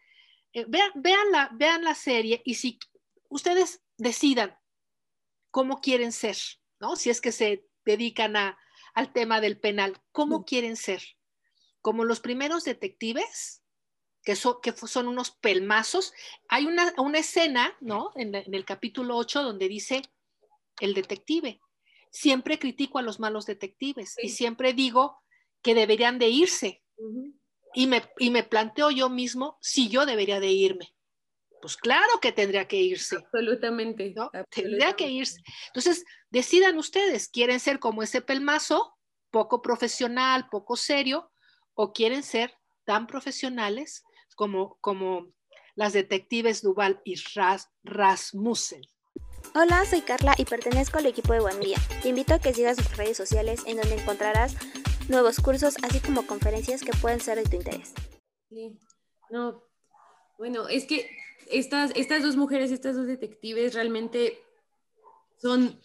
[0.52, 2.78] eh, vean, vean, la, vean la serie y si
[3.28, 4.56] ustedes decidan
[5.50, 6.36] cómo quieren ser,
[6.80, 6.96] ¿no?
[6.96, 8.58] Si es que se dedican a,
[8.94, 11.02] al tema del penal, ¿cómo quieren ser?
[11.80, 13.62] Como los primeros detectives,
[14.26, 16.12] que son, que son unos pelmazos.
[16.48, 18.10] Hay una, una escena, ¿no?
[18.16, 20.02] En, en, el capítulo 8 donde dice
[20.80, 21.60] el detective,
[22.10, 24.26] siempre critico a los malos detectives sí.
[24.26, 25.22] y siempre digo
[25.62, 26.82] que deberían de irse.
[26.96, 27.34] Uh -huh.
[27.74, 30.92] y, me, y me planteo yo mismo si yo debería de irme
[31.60, 33.16] pues claro que tendría que irse.
[33.16, 34.24] Absolutamente, ¿no?
[34.24, 34.62] absolutamente.
[34.62, 35.40] Tendría que irse.
[35.68, 38.94] Entonces, decidan ustedes, ¿quieren ser como ese pelmazo,
[39.32, 41.32] poco profesional, poco serio,
[41.74, 44.04] o quieren ser tan profesionales
[44.36, 45.32] como, como
[45.74, 48.82] las detectives Duval y Ras, Rasmussen?
[49.54, 51.78] Hola, soy Carla y pertenezco al equipo de Guamilla.
[52.02, 54.54] Te invito a que sigas sus redes sociales en donde encontrarás
[55.08, 57.92] nuevos cursos, así como conferencias que pueden ser de tu interés.
[58.48, 58.78] Sí,
[59.30, 59.62] no,
[60.38, 61.10] bueno, es que
[61.50, 64.38] estas, estas dos mujeres, estas dos detectives realmente
[65.38, 65.80] son,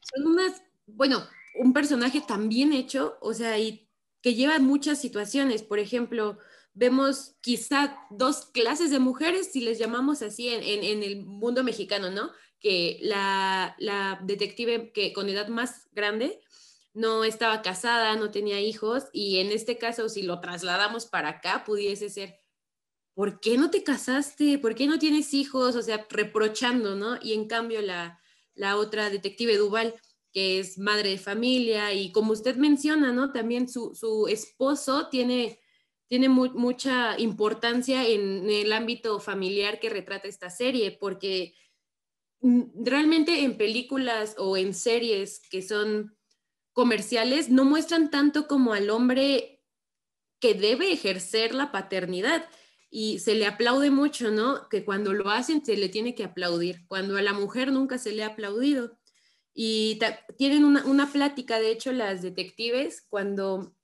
[0.00, 1.26] son unas, bueno,
[1.58, 3.88] un personaje tan bien hecho, o sea, y
[4.22, 5.62] que lleva muchas situaciones.
[5.62, 6.38] Por ejemplo,
[6.78, 11.64] vemos quizá dos clases de mujeres, si les llamamos así en, en, en el mundo
[11.64, 12.30] mexicano, ¿no?
[12.60, 16.40] Que la, la, detective que con edad más grande
[16.94, 21.64] no estaba casada, no tenía hijos, y en este caso, si lo trasladamos para acá,
[21.64, 22.40] pudiese ser
[23.18, 24.60] ¿por qué no te casaste?
[24.60, 25.74] ¿Por qué no tienes hijos?
[25.74, 27.18] O sea, reprochando, ¿no?
[27.20, 28.20] Y en cambio la,
[28.54, 29.96] la otra detective Duval,
[30.32, 33.32] que es madre de familia y como usted menciona, ¿no?
[33.32, 35.58] También su, su esposo tiene,
[36.08, 41.54] tiene mu mucha importancia en el ámbito familiar que retrata esta serie, porque
[42.40, 46.16] realmente en películas o en series que son
[46.72, 49.62] comerciales no muestran tanto como al hombre
[50.40, 52.48] que debe ejercer la paternidad
[52.90, 54.68] y se le aplaude mucho, ¿no?
[54.68, 58.12] Que cuando lo hacen se le tiene que aplaudir, cuando a la mujer nunca se
[58.12, 58.98] le ha aplaudido.
[59.52, 59.98] Y
[60.36, 63.74] tienen una, plática, de hecho, las detectives, cuando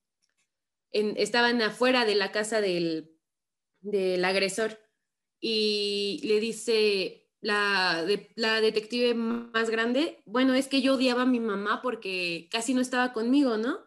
[0.95, 3.13] en, estaban afuera de la casa del,
[3.83, 4.79] del, agresor
[5.39, 11.41] y le dice la, la detective más grande, bueno, es que yo odiaba a mi
[11.41, 13.81] mamá porque casi no estaba conmigo, ¿no?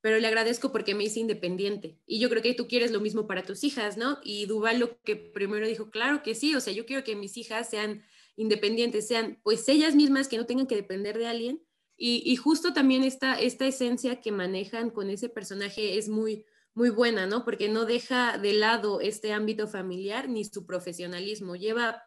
[0.00, 1.98] pero le agradezco porque me hice independiente.
[2.06, 4.18] Y yo creo que tú quieres lo mismo para tus hijas, ¿no?
[4.22, 7.36] Y Duval lo que primero dijo, claro que sí, o sea, yo quiero que mis
[7.36, 8.04] hijas sean
[8.36, 11.62] independientes, sean pues ellas mismas que no tengan que depender de alguien.
[12.00, 17.26] Y, justo también esta, esta esencia que manejan con ese personaje es muy, muy buena,
[17.26, 17.44] ¿no?
[17.44, 22.04] Porque no deja de lado este ámbito familiar ni su profesionalismo, lleva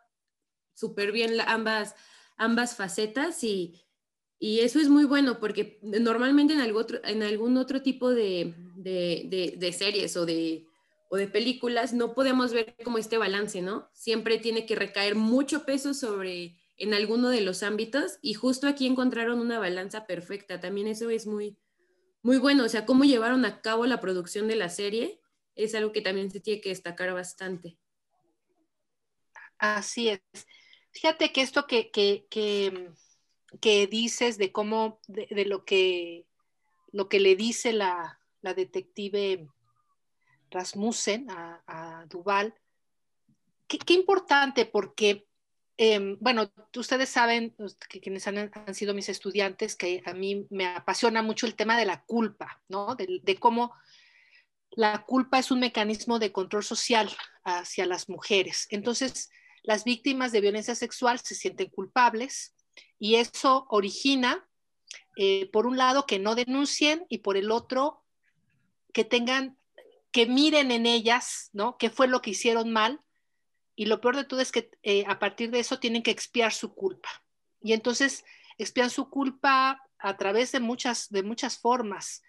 [0.73, 1.93] súper bien ambas,
[2.37, 3.81] ambas facetas y,
[4.39, 8.55] y eso es muy bueno porque normalmente en, algo otro, en algún otro tipo de,
[9.77, 10.65] series o de,
[11.09, 13.89] o de películas no podemos ver como este balance, ¿no?
[13.93, 18.87] Siempre tiene que recaer mucho peso sobre en alguno de los ámbitos y justo aquí
[18.87, 20.59] encontraron una balanza perfecta.
[20.59, 21.57] También eso es muy,
[22.23, 22.65] muy bueno.
[22.65, 25.21] O sea, cómo llevaron a cabo la producción de la serie
[25.55, 27.77] es algo que también se tiene que destacar bastante.
[29.57, 30.21] Así es.
[30.91, 32.25] Fíjate que esto que, que,
[33.61, 36.25] que, dices de cómo, de, lo, que,
[36.91, 39.47] lo que le dice la, la detective
[40.49, 42.53] Rasmussen a, Duval,
[43.67, 45.27] qué, importante porque,
[45.81, 47.55] em, bueno, ustedes saben,
[47.89, 51.85] que quienes han, sido mis estudiantes, que a mí me apasiona mucho el tema de
[51.85, 52.95] la culpa, ¿no?
[52.95, 53.73] de cómo
[54.71, 57.09] la culpa es un mecanismo de control social
[57.43, 58.67] hacia las mujeres.
[58.69, 59.29] Entonces,
[59.63, 62.55] las víctimas de violencia sexual se sienten culpables
[62.97, 64.47] y eso origina,
[65.17, 68.03] eh, por un lado, que no denuncien y por el otro,
[68.93, 69.57] que tengan,
[70.11, 71.77] que miren en ellas, ¿no?
[71.77, 73.01] ¿Qué fue lo que hicieron mal?
[73.81, 76.53] Y lo peor de todo es que eh, a partir de eso tienen que expiar
[76.53, 77.09] su culpa.
[77.63, 78.23] Y entonces
[78.59, 82.21] expian su culpa a través de muchas, de muchas formas.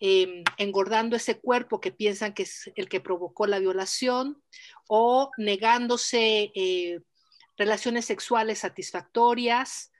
[0.00, 4.42] Em, engordando ese cuerpo que piensan que es el que provocó la violación
[4.88, 6.98] o negándose eh,
[7.56, 9.92] relaciones sexuales satisfactorias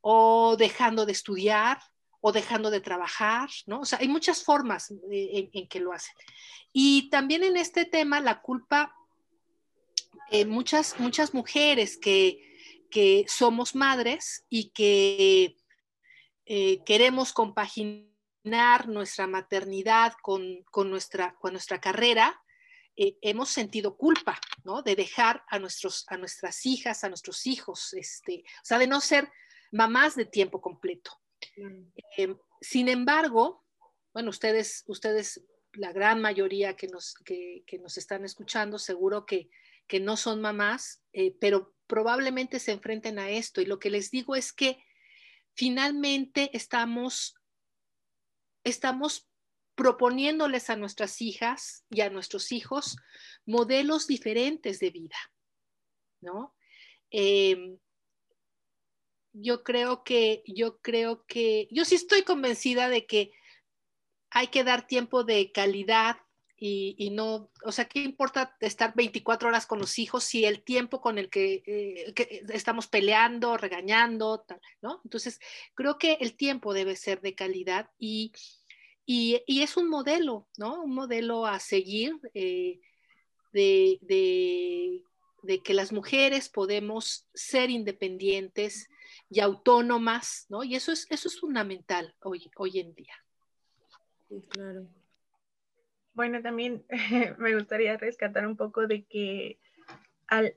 [0.00, 1.78] o dejando de estudiar
[2.22, 3.80] o dejando de trabajar, ¿no?
[3.80, 6.14] O sea, hay muchas formas eh, en, que lo hacen.
[6.72, 8.96] Y también en este tema, la culpa,
[10.34, 12.38] eh, muchas, muchas mujeres que,
[12.90, 15.56] que somos madres y que
[16.84, 18.14] queremos compaginar
[18.88, 22.40] nuestra maternidad con, nuestra, con nuestra carrera,
[22.96, 24.82] eh, hemos sentido culpa, ¿no?
[24.82, 29.00] De dejar a, nuestros, a nuestras hijas, a nuestros hijos, este, o sea, de no
[29.00, 29.30] ser
[29.72, 31.10] mamás de tiempo completo.
[32.60, 33.64] Sin embargo,
[34.12, 35.42] bueno, ustedes, ustedes,
[35.72, 39.50] la gran mayoría que nos, que, nos están escuchando, seguro que,
[39.86, 43.60] que no son mamás, eh, pero probablemente se enfrenten a esto.
[43.60, 44.82] Y lo que les digo es que
[45.54, 47.36] finalmente estamos
[48.64, 49.28] estamos
[49.74, 52.96] proponiéndoles a nuestras hijas y a nuestros hijos
[53.44, 55.16] modelos diferentes de vida,
[56.20, 56.54] ¿no?
[57.10, 57.78] Em,
[59.32, 63.32] yo creo que, yo creo que, yo sí estoy convencida de que
[64.30, 66.16] hay que dar tiempo de calidad
[66.56, 71.00] y, no, o sea, ¿qué importa estar 24 horas con los hijos si el tiempo
[71.00, 72.14] con el que, eh,
[72.52, 74.44] estamos peleando, regañando,
[74.80, 75.00] ¿no?
[75.04, 75.40] Entonces,
[75.74, 78.32] creo que el tiempo debe ser de calidad y,
[79.04, 80.82] y, y es un modelo, ¿no?
[80.82, 82.80] Un modelo a seguir eh,
[83.52, 85.02] de, de,
[85.42, 88.88] de, que las mujeres podemos ser independientes
[89.28, 90.62] y autónomas, ¿no?
[90.62, 93.14] Y eso es, eso es fundamental hoy, hoy en día.
[94.28, 94.88] Sí, claro.
[96.14, 96.84] Bueno, también
[97.38, 99.58] me gustaría rescatar un poco de que
[100.28, 100.54] al,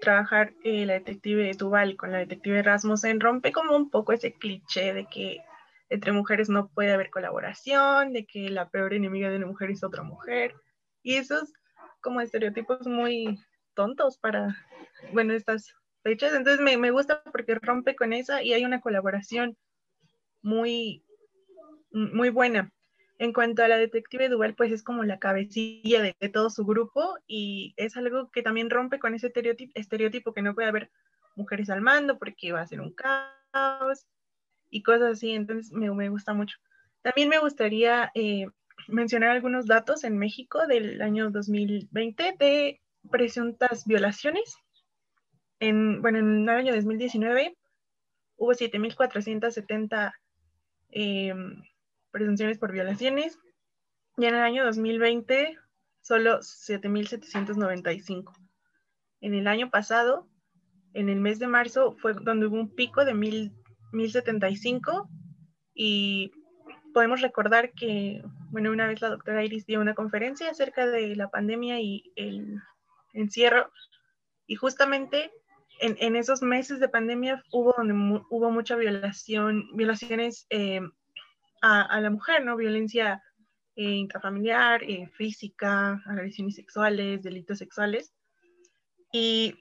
[0.00, 4.92] trabajar eh, la detective Duval con la detective Rasmussen, rompe como un poco ese cliché
[4.92, 5.40] de que
[5.88, 9.84] entre mujeres no puede haber colaboración, de que la peor enemiga de una mujer es
[9.84, 10.54] otra mujer.
[11.02, 11.52] Y esos
[12.00, 13.38] como estereotipos muy
[13.74, 14.56] tontos para,
[15.12, 16.34] bueno, estas fechas.
[16.34, 19.56] Entonces me, me gusta porque rompe con esa y hay una colaboración
[20.42, 21.04] muy,
[21.90, 22.72] muy buena.
[23.18, 27.16] En cuanto a la detective Duval, pues es como la cabecilla de, todo su grupo
[27.26, 30.90] y es algo que también rompe con ese estereotipo, estereotipo que no puede haber
[31.34, 34.06] mujeres al mando porque va a ser un caos
[34.70, 35.32] y cosas así.
[35.32, 36.58] Entonces me, me gusta mucho.
[37.02, 38.46] También me gustaría eh,
[38.86, 44.56] mencionar algunos datos en México del año 2020 de presuntas violaciones.
[45.58, 47.56] En, bueno, en el año 2019
[48.36, 50.12] hubo 7.470
[50.90, 51.34] eh,
[52.18, 53.38] presunciones por violaciones.
[54.16, 55.56] Y en el año 2020
[56.00, 58.32] solo 7.795.
[59.20, 60.28] En el año pasado,
[60.94, 65.08] en el mes de marzo, fue donde hubo un pico de 1.075
[65.74, 66.32] y
[66.94, 71.28] podemos recordar que, bueno, una vez la doctora Iris dio una conferencia acerca de la
[71.28, 72.60] pandemia y el
[73.12, 73.70] encierro.
[74.46, 75.30] Y justamente
[75.80, 80.80] en, en esos meses de pandemia hubo, donde hubo mucha violación, violaciones eh,
[81.62, 82.56] a, la mujer, ¿no?
[82.56, 83.22] Violencia
[83.76, 88.14] eh, intrafamiliar, eh, física, agresiones sexuales, delitos sexuales.
[89.12, 89.54] Y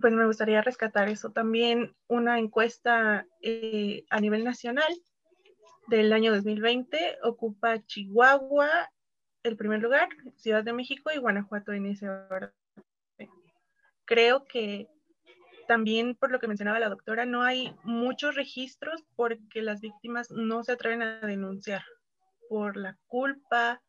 [0.00, 1.30] pues me gustaría rescatar eso.
[1.30, 4.92] También una encuesta eh, a nivel nacional
[5.88, 8.90] del año 2020 ocupa Chihuahua
[9.42, 12.50] el primer lugar, Ciudad de México y Guanajuato en ese orden.
[14.04, 14.88] Creo que
[15.70, 20.64] también, por lo que mencionaba la doctora, no hay muchos registros porque las víctimas no
[20.64, 21.84] se atreven a denunciar
[22.48, 23.80] por la culpa,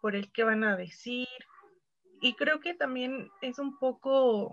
[0.00, 1.26] por el que van a decir.
[2.20, 4.52] Y creo que también es un poco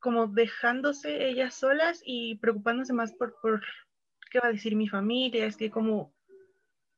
[0.00, 3.62] como dejándose ellas solas y preocupándose más por, por
[4.32, 6.13] qué va a decir mi familia, es que como,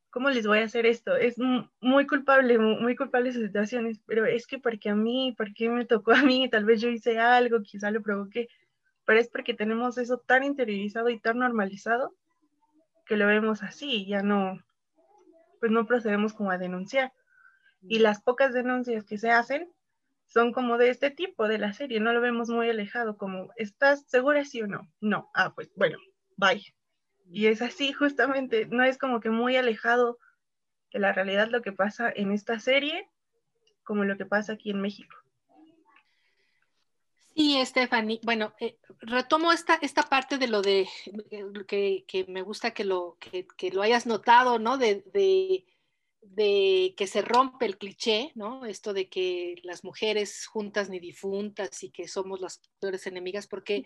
[0.09, 1.15] ¿cómo les voy a hacer esto?
[1.15, 1.35] Es
[1.81, 6.11] muy culpable, muy culpable sus situaciones, pero es que porque a mí, porque me tocó
[6.11, 8.47] a mí, tal vez yo hice algo, quizá lo provoqué,
[9.05, 12.13] pero es porque tenemos eso tan interiorizado y tan normalizado
[13.05, 14.59] que lo vemos así, ya no,
[15.59, 17.13] pues no procedemos como a denunciar.
[17.81, 19.71] Y las pocas denuncias que se hacen
[20.25, 24.03] son como de este tipo de la serie, no lo vemos muy alejado, como, ¿estás
[24.07, 24.89] segura sí o no?
[24.99, 25.97] No, ah, pues bueno,
[26.35, 26.61] bye.
[27.29, 30.17] Y es así justamente, no es como que muy alejado
[30.93, 33.09] de la realidad lo que pasa en esta serie
[33.83, 35.15] como lo que pasa aquí en México.
[37.37, 38.19] Sí, Stephanie.
[38.23, 40.89] Bueno, eh, retomo esta, esta parte de lo de
[41.67, 44.77] que, que me gusta que lo, que, que, lo hayas notado, ¿no?
[44.77, 45.63] De, de,
[46.21, 48.65] de, que se rompe el cliché, ¿no?
[48.65, 53.85] Esto de que las mujeres juntas ni difuntas y que somos las peores enemigas, porque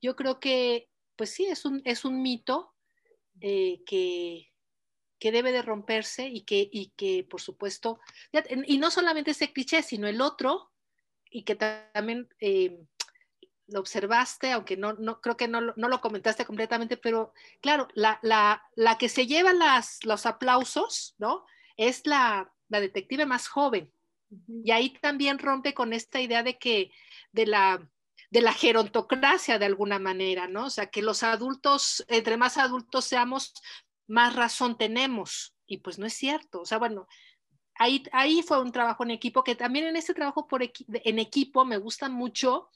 [0.00, 2.73] yo creo que, pues sí, es un, es un mito
[3.40, 4.52] eh, que,
[5.18, 8.00] que debe de romperse y que, y que por supuesto,
[8.66, 10.70] y no solamente ese cliché, sino el otro,
[11.30, 12.78] y que también eh,
[13.66, 18.18] lo observaste, aunque no, no creo que no, no, lo comentaste completamente, pero claro, la,
[18.22, 21.44] la, la que se lleva las, los aplausos, ¿no?
[21.76, 23.90] Es la, la detective más joven.
[24.48, 26.90] Y ahí también rompe con esta idea de que,
[27.32, 27.88] de la,
[28.34, 30.66] de la gerontocracia de alguna manera, ¿no?
[30.66, 33.54] O sea, que los adultos, entre más adultos seamos,
[34.08, 35.54] más razón tenemos.
[35.68, 36.62] Y pues no es cierto.
[36.62, 37.06] O sea, bueno,
[37.76, 41.76] ahí, fue un trabajo en equipo, que también en ese trabajo por en equipo me
[41.76, 42.70] gusta mucho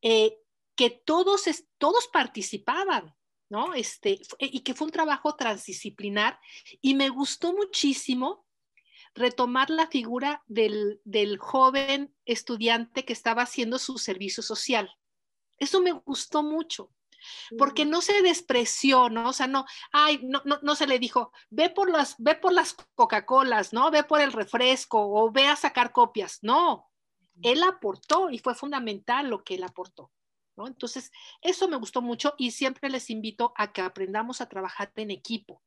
[0.00, 0.38] eh,
[0.76, 1.42] que todos,
[1.78, 3.16] todos participaban,
[3.48, 3.74] ¿no?
[3.74, 6.38] Este, y que fue un trabajo transdisciplinar
[6.80, 8.46] y me gustó muchísimo
[9.14, 14.90] retomar la figura del, del joven estudiante que estaba haciendo su servicio social.
[15.58, 16.92] Eso me gustó mucho
[17.58, 19.30] porque no se despreció, ¿no?
[19.30, 22.52] O sea, no, ay, no, no, no se le dijo, ve por las, ve por
[22.52, 23.90] las Coca-Colas, ¿no?
[23.90, 26.38] Ve por el refresco o ve a sacar copias.
[26.42, 26.88] No,
[27.42, 30.12] él aportó y fue fundamental lo que él aportó.
[30.56, 30.66] ¿no?
[30.66, 35.10] Entonces, eso me gustó mucho y siempre les invito a que aprendamos a trabajar en
[35.10, 35.62] equipo.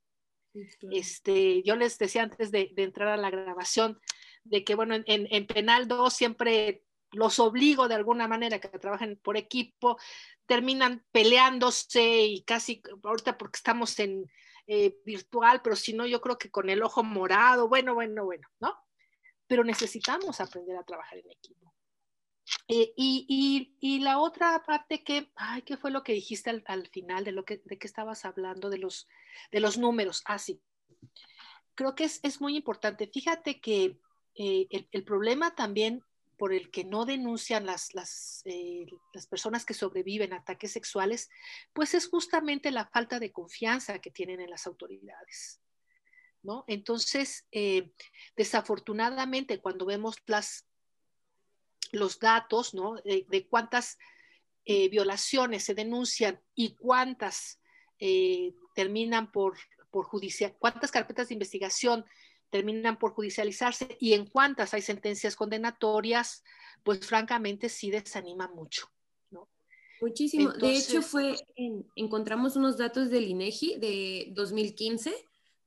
[0.91, 3.99] Este, yo les decía antes de, entrar a la grabación
[4.43, 9.19] de que, bueno, en, en Penal 2 siempre los obligo de alguna manera que trabajen
[9.21, 9.97] por equipo,
[10.45, 14.29] terminan peleándose y casi, ahorita porque estamos en
[14.67, 18.47] eh, virtual, pero si no, yo creo que con el ojo morado, bueno, bueno, bueno,
[18.59, 18.73] ¿no?
[19.47, 21.73] Pero necesitamos aprender a trabajar en equipo.
[22.67, 27.23] Eh, y, y, la otra parte que, ay, ¿qué fue lo que dijiste al, final
[27.23, 29.07] de lo que, de que estabas hablando de los,
[29.51, 30.21] de los números?
[30.25, 30.61] Ah, sí.
[31.75, 33.07] Creo que es, es muy importante.
[33.07, 33.99] Fíjate que
[34.35, 36.03] eh, el, problema también
[36.37, 41.29] por el que no denuncian las, las, eh, las, personas que sobreviven a ataques sexuales,
[41.73, 45.61] pues es justamente la falta de confianza que tienen en las autoridades.
[46.41, 46.63] ¿no?
[46.67, 47.45] Entonces,
[48.35, 50.65] desafortunadamente, cuando vemos las,
[51.91, 52.95] los datos ¿no?
[53.03, 53.97] de, cuántas
[54.65, 57.59] eh, violaciones se denuncian y cuántas
[58.73, 59.59] terminan por,
[59.91, 62.03] por judicial, cuántas carpetas de investigación
[62.51, 66.43] terminan por judicializarse y en cuantas hay sentencias condenatorias,
[66.83, 68.91] pues francamente sí desanima mucho.
[69.31, 69.47] ¿no?
[70.01, 70.51] Muchísimo.
[70.51, 71.37] de hecho, fue,
[71.95, 75.13] encontramos unos datos del INEGI de 2015,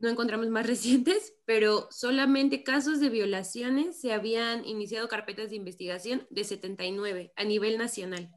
[0.05, 6.27] no encontramos más recientes, pero solamente casos de violaciones se habían iniciado carpetas de investigación
[6.31, 8.31] de 79 a nivel nacional.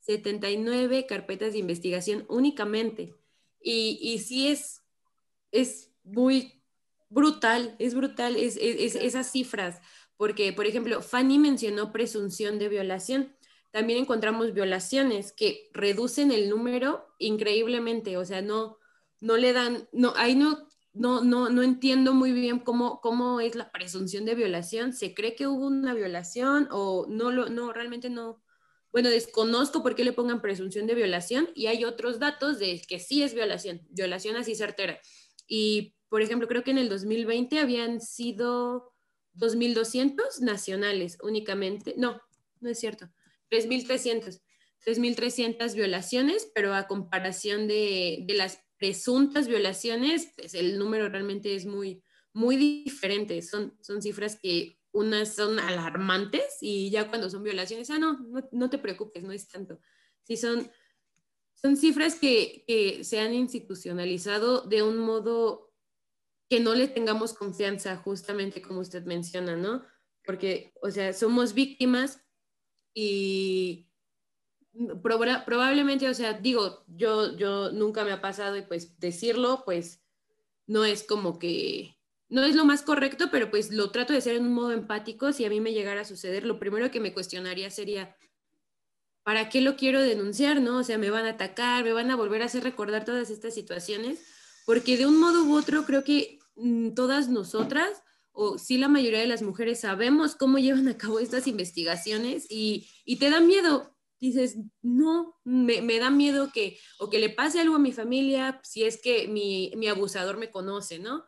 [0.00, 3.14] 79 carpetas de investigación únicamente.
[3.60, 4.82] Y, y sí es,
[5.52, 6.60] es muy
[7.08, 9.80] brutal, es brutal es, esas cifras,
[10.16, 13.36] porque, por ejemplo, Fanny mencionó presunción de violación.
[13.70, 18.78] También encontramos violaciones que reducen el número increíblemente, o sea, no,
[19.20, 23.54] no le dan, no, ahí no, no, no, no entiendo muy bien cómo, cómo es
[23.54, 24.92] la presunción de violación.
[24.92, 28.42] ¿Se cree que hubo una violación o no, lo, no, realmente no?
[28.92, 32.98] Bueno, desconozco por qué le pongan presunción de violación y hay otros datos de que
[32.98, 35.00] sí es violación, violación así certera.
[35.46, 38.92] Y por ejemplo, creo que en el 2020 habían sido
[39.34, 41.94] 2.200 nacionales únicamente.
[41.96, 42.20] No,
[42.60, 43.08] no es cierto.
[43.50, 44.42] 3.300.
[44.84, 51.66] 3.300 violaciones, pero a comparación de, de, las presuntas violaciones, pues el número realmente es
[51.66, 52.02] muy,
[52.32, 53.40] muy diferente.
[53.40, 58.18] Son, son cifras que unas son alarmantes y ya cuando son violaciones, ah, no,
[58.50, 59.78] no, te preocupes, no es tanto.
[60.24, 60.68] Sí, son,
[61.54, 65.72] son cifras que, que se han institucionalizado de un modo
[66.50, 69.86] que no le tengamos confianza, justamente como usted menciona, ¿no?
[70.24, 72.20] Porque, o sea, somos víctimas
[72.92, 73.91] y
[75.02, 80.02] probablemente, o sea, digo, yo, yo nunca me ha pasado y pues decirlo, pues
[80.66, 81.96] no es como que
[82.32, 85.32] no es lo más correcto, pero pues lo trato de hacer en un modo empático.
[85.32, 88.16] Si a mí me llegara a suceder, lo primero que me cuestionaría sería,
[89.22, 90.62] ¿para qué lo quiero denunciar?
[90.62, 90.78] ¿No?
[90.78, 93.52] O sea, me van a atacar, me van a volver a hacer recordar todas estas
[93.52, 94.24] situaciones,
[94.64, 98.02] porque de un modo u otro creo que mm, todas nosotras,
[98.32, 102.88] o sí la mayoría de las mujeres, sabemos cómo llevan a cabo estas investigaciones y,
[103.04, 103.91] y te da miedo.
[104.22, 108.60] Dices, no, me, me, da miedo que o que le pase algo a mi familia
[108.62, 111.24] si es que mi, mi abusador me conoce, ¿no?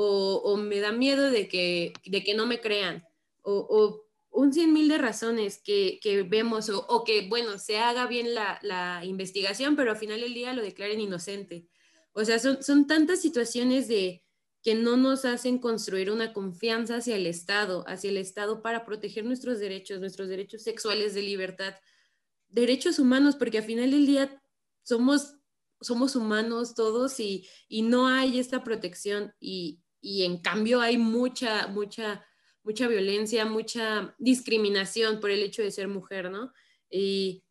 [0.00, 3.04] o, me da miedo de que, de que no me crean,
[3.42, 9.00] o, un cien mil de razones que, vemos, o, que, bueno, se haga bien la,
[9.04, 11.66] investigación, pero al final del día lo declaren inocente.
[12.12, 14.24] O sea, son, son tantas situaciones de
[14.62, 19.24] que no nos hacen construir una confianza hacia el Estado, hacia el Estado para proteger
[19.24, 21.74] nuestros derechos, nuestros derechos sexuales de libertad,
[22.48, 24.42] derechos humanos, porque al final del día
[24.82, 25.38] somos
[25.80, 31.68] somos humanos todos y, y, no hay esta protección y, y en cambio hay mucha,
[31.68, 32.26] mucha,
[32.62, 36.52] mucha violencia, mucha discriminación por el hecho de ser mujer, ¿no?
[36.90, 37.44] Y,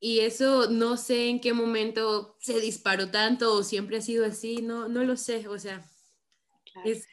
[0.00, 4.60] y eso no sé en qué momento se disparó tanto o siempre ha sido así,
[4.60, 5.88] no, no lo sé, o sea.
[6.84, 7.06] Es...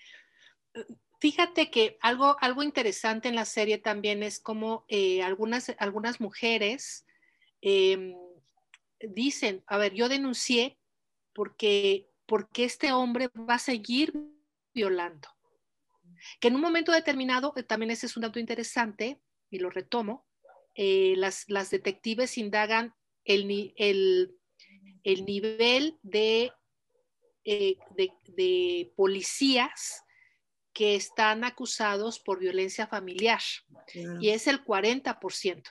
[1.21, 7.05] Fíjate que algo, algo interesante en la serie también es como eh, algunas, algunas mujeres
[7.61, 8.13] eh,
[8.99, 10.77] dicen, a ver, yo denuncié
[11.33, 14.13] porque porque este hombre va a seguir
[14.73, 15.27] violando.
[16.39, 19.19] Que en un momento determinado, eh, también ese es un dato interesante,
[19.49, 20.25] y lo retomo,
[20.75, 22.95] eh, las, las, detectives indagan
[23.25, 24.33] el, el,
[25.03, 26.53] el nivel de,
[27.43, 30.05] de, policías
[30.73, 33.41] que están acusados por violencia familiar,
[34.19, 35.63] y es el 40%.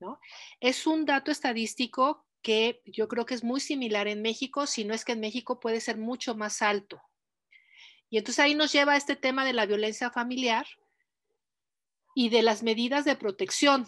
[0.00, 0.18] ¿no?
[0.60, 4.94] Es un dato estadístico que yo creo que es muy similar en México, si no
[4.94, 7.00] es que en México puede ser mucho más alto.
[8.08, 10.66] Y entonces ahí nos lleva a este tema de la violencia familiar
[12.14, 13.86] y de las medidas de protección.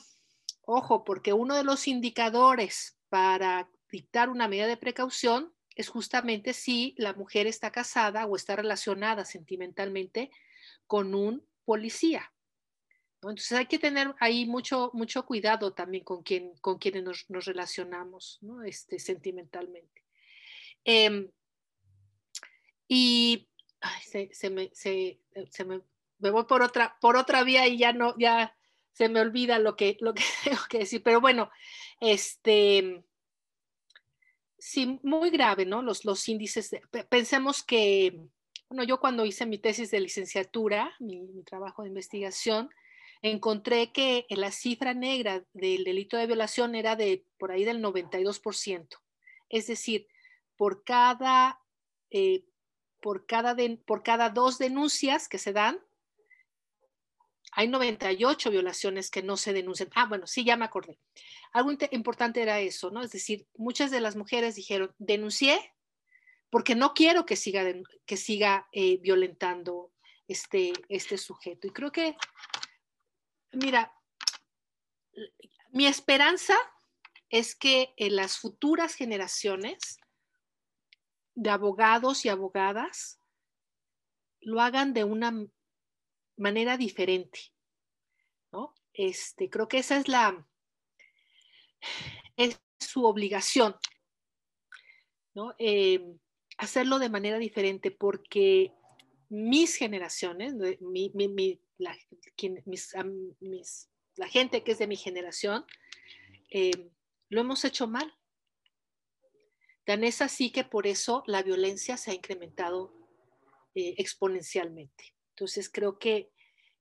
[0.65, 6.95] Ojo, porque uno de los indicadores para dictar una medida de precaución es justamente si
[6.99, 10.31] la mujer está casada o está relacionada sentimentalmente
[10.87, 12.33] con un policía.
[13.23, 18.39] Entonces hay que tener ahí mucho, mucho cuidado también con, quien, con quienes nos, relacionamos
[18.41, 18.65] ¿no?
[18.65, 20.05] este, sentimentalmente.
[20.85, 21.31] Em,
[22.89, 23.49] y
[24.03, 25.21] se, me, se,
[25.65, 25.81] me,
[26.19, 28.57] me, voy por otra, por otra vía y ya no, ya
[28.93, 31.03] se me olvida lo que, lo que tengo que decir.
[31.05, 31.51] Pero bueno,
[32.01, 33.05] este,
[34.59, 35.83] sí, muy grave, ¿no?
[35.83, 36.71] Los, los índices,
[37.09, 38.19] pensemos que,
[38.73, 42.71] bueno, yo cuando hice mi tesis de licenciatura, mi trabajo de investigación,
[43.21, 48.89] encontré que la cifra negra del delito de violación era de por ahí del 92%.
[49.51, 50.09] Es decir,
[50.57, 51.61] por cada,
[52.11, 52.47] eh,
[53.03, 53.55] por cada,
[53.85, 55.79] por cada dos denuncias que se dan,
[57.53, 59.91] hay 98 violaciones que no se denuncian.
[59.95, 60.99] Ah, bueno, sí, ya me acordé.
[61.53, 63.03] Algo importante era eso, ¿no?
[63.03, 65.61] Es decir, muchas de las mujeres dijeron, denuncié
[66.53, 67.65] porque no quiero que siga,
[68.05, 69.91] que siga eh, violentando
[70.29, 71.67] este, este sujeto.
[71.67, 72.15] Y creo que
[73.53, 73.95] Mira,
[75.73, 76.57] mi esperanza
[77.29, 79.99] es que en las futuras generaciones
[81.35, 83.21] de abogados y abogadas
[84.41, 85.47] lo hagan de una
[86.37, 87.53] manera diferente,
[88.53, 88.75] ¿no?
[88.95, 90.47] Este, creo que esa es la,
[92.37, 93.77] es su obligación,
[95.35, 95.55] ¿no?
[95.59, 96.19] Eh,
[96.59, 98.73] hacerlo de manera diferente porque
[99.29, 100.55] mis generaciones,
[104.17, 105.65] la gente que es de mi generación,
[106.51, 106.91] eh,
[107.29, 108.13] lo hemos hecho mal.
[109.85, 112.95] Tan es así que por eso la violencia se ha incrementado
[113.75, 115.15] eh, exponencialmente.
[115.31, 116.31] Entonces creo que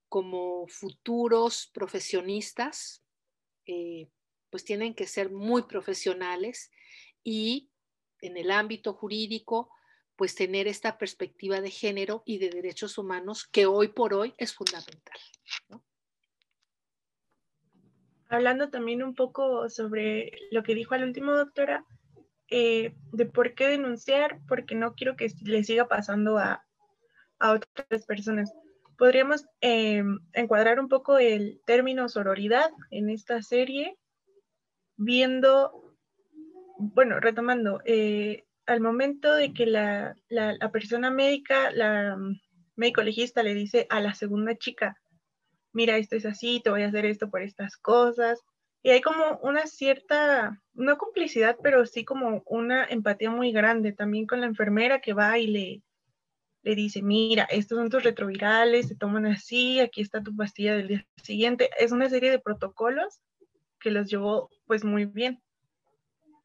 [0.10, 3.02] como futuros profesionistas,
[3.66, 4.10] eh,
[4.50, 6.70] pues tienen que ser muy profesionales
[7.24, 7.71] y
[8.22, 9.70] en el ámbito jurídico,
[10.16, 14.54] pues tener esta perspectiva de género y de derechos humanos que hoy por hoy es
[14.54, 15.20] fundamental.
[18.30, 21.86] Hablando también un poco sobre lo que dijo al último, doctora,
[22.50, 26.66] eh, de por qué denunciar, porque no quiero que le siga pasando a,
[27.40, 28.54] a otras personas.
[28.98, 30.04] Podríamos eh,
[30.34, 33.98] encuadrar un poco el término sororidad en esta serie,
[34.96, 35.91] viendo,
[36.82, 42.18] bueno, retomando, eh, al momento de que la, la, persona médica, la
[42.76, 44.98] médico legista le dice a la segunda chica,
[45.74, 48.40] mira, esto es así, te voy a hacer esto por estas cosas,
[48.84, 54.26] y hay como una cierta, no complicidad, pero sí como una empatía muy grande también
[54.26, 55.84] con la enfermera que va y le,
[56.64, 60.88] le dice, mira, estos son tus retrovirales, se toman así, aquí está tu pastilla del
[60.88, 61.70] día siguiente.
[61.78, 63.22] Es una serie de protocolos
[63.80, 65.42] que los llevó pues muy bien.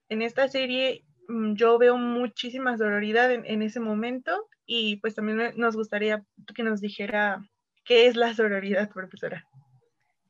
[0.09, 5.77] En esta serie mm, yo veo muchísima sororidad en, ese momento y pues también nos
[5.77, 7.49] gustaría que nos dijera
[7.85, 9.47] qué es la sororidad, profesora.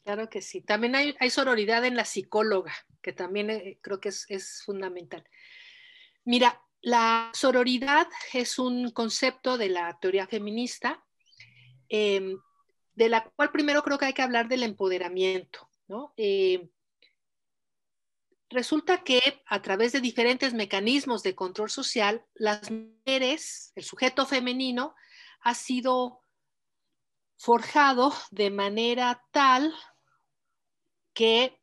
[0.05, 0.61] Claro que sí.
[0.61, 2.73] También hay, sororidad en la psicóloga,
[3.03, 5.25] que también eh, creo que es, fundamental.
[6.25, 11.05] Mira, la sororidad es un concepto de la teoría feminista,
[11.89, 12.39] em,
[12.95, 15.69] de la cual primero creo que hay que hablar del empoderamiento.
[16.17, 16.69] Em,
[18.51, 24.95] resulta que a través de diferentes mecanismos de control social, las mujeres, el sujeto femenino,
[25.41, 26.21] ha sido
[27.37, 29.75] forjado de manera tal
[31.13, 31.61] que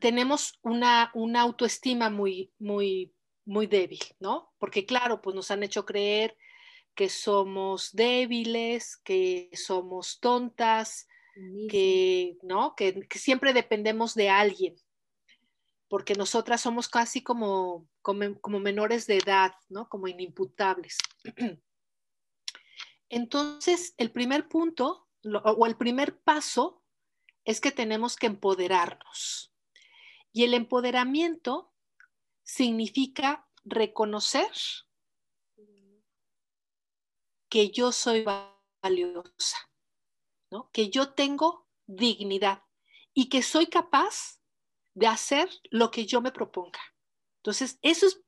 [0.00, 3.16] tenemos una, una autoestima muy, muy
[3.46, 4.52] muy débil, ¿no?
[4.58, 6.36] Porque claro, pues nos han hecho creer
[6.94, 11.06] que somos débiles, que somos tontas,
[11.68, 12.74] que, ¿no?
[12.74, 14.76] Que, siempre dependemos de alguien,
[15.88, 19.88] porque nosotras somos casi como, como, menores de edad, ¿no?
[19.88, 20.98] Como inimputables.
[23.08, 26.82] Entonces, el primer punto o el primer paso
[27.44, 29.52] es que tenemos que empoderarnos.
[30.32, 31.72] Y el empoderamiento
[32.42, 34.50] significa reconocer
[37.48, 38.24] que yo soy
[38.82, 39.56] valiosa,
[40.50, 40.70] ¿no?
[40.72, 42.62] que yo tengo dignidad
[43.14, 44.35] y que soy capaz
[44.96, 46.80] de hacer lo que yo me proponga.
[47.36, 48.22] Entonces, eso, es,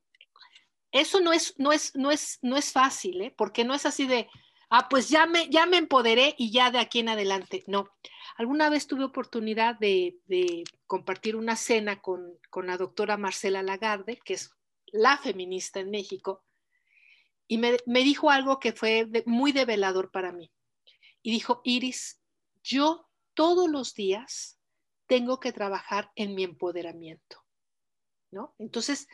[0.92, 3.34] eso no, es, no, es, no, es, no es fácil, ¿eh?
[3.36, 4.28] porque no es así de,
[4.68, 7.64] ah, pues ya me, ya me empoderé y ya de aquí en adelante.
[7.66, 7.88] No.
[8.36, 14.50] Alguna vez tuve oportunidad de, compartir una cena con, la doctora Marcela Lagarde, que es
[14.92, 16.44] la feminista en México,
[17.46, 20.52] y me, dijo algo que fue muy develador para mí.
[21.22, 22.20] Y dijo, Iris,
[22.62, 24.57] yo todos los días
[25.09, 27.44] tengo que trabajar en mi empoderamiento.
[28.30, 28.54] ¿No?
[28.59, 29.09] Entonces,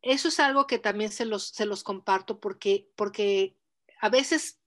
[0.00, 3.56] eso es algo que también se los, comparto porque, porque
[4.00, 4.60] a veces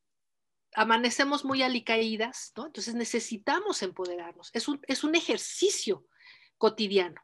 [0.73, 2.65] amanecemos muy alicaídas, ¿no?
[2.65, 4.49] Entonces necesitamos empoderarnos.
[4.53, 6.05] Es un, es un ejercicio
[6.57, 7.21] cotidiano.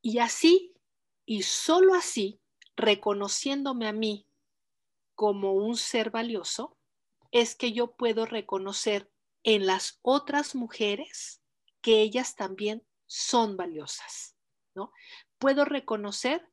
[0.00, 0.74] Y así,
[1.26, 2.40] y solo así,
[2.74, 4.26] reconociéndome a mí
[5.14, 6.78] como un ser valioso,
[7.30, 9.11] es que yo puedo reconocer
[9.44, 11.42] en las otras mujeres
[11.80, 14.36] que ellas también son valiosas,
[14.74, 14.92] ¿no?
[15.38, 16.48] Puedo reconocer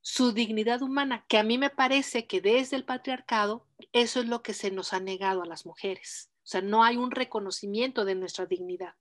[0.00, 4.42] su dignidad humana, que a mí me parece que desde el patriarcado eso es lo
[4.42, 6.30] que se nos ha negado a las mujeres.
[6.44, 8.94] O sea, no hay un reconocimiento de nuestra dignidad.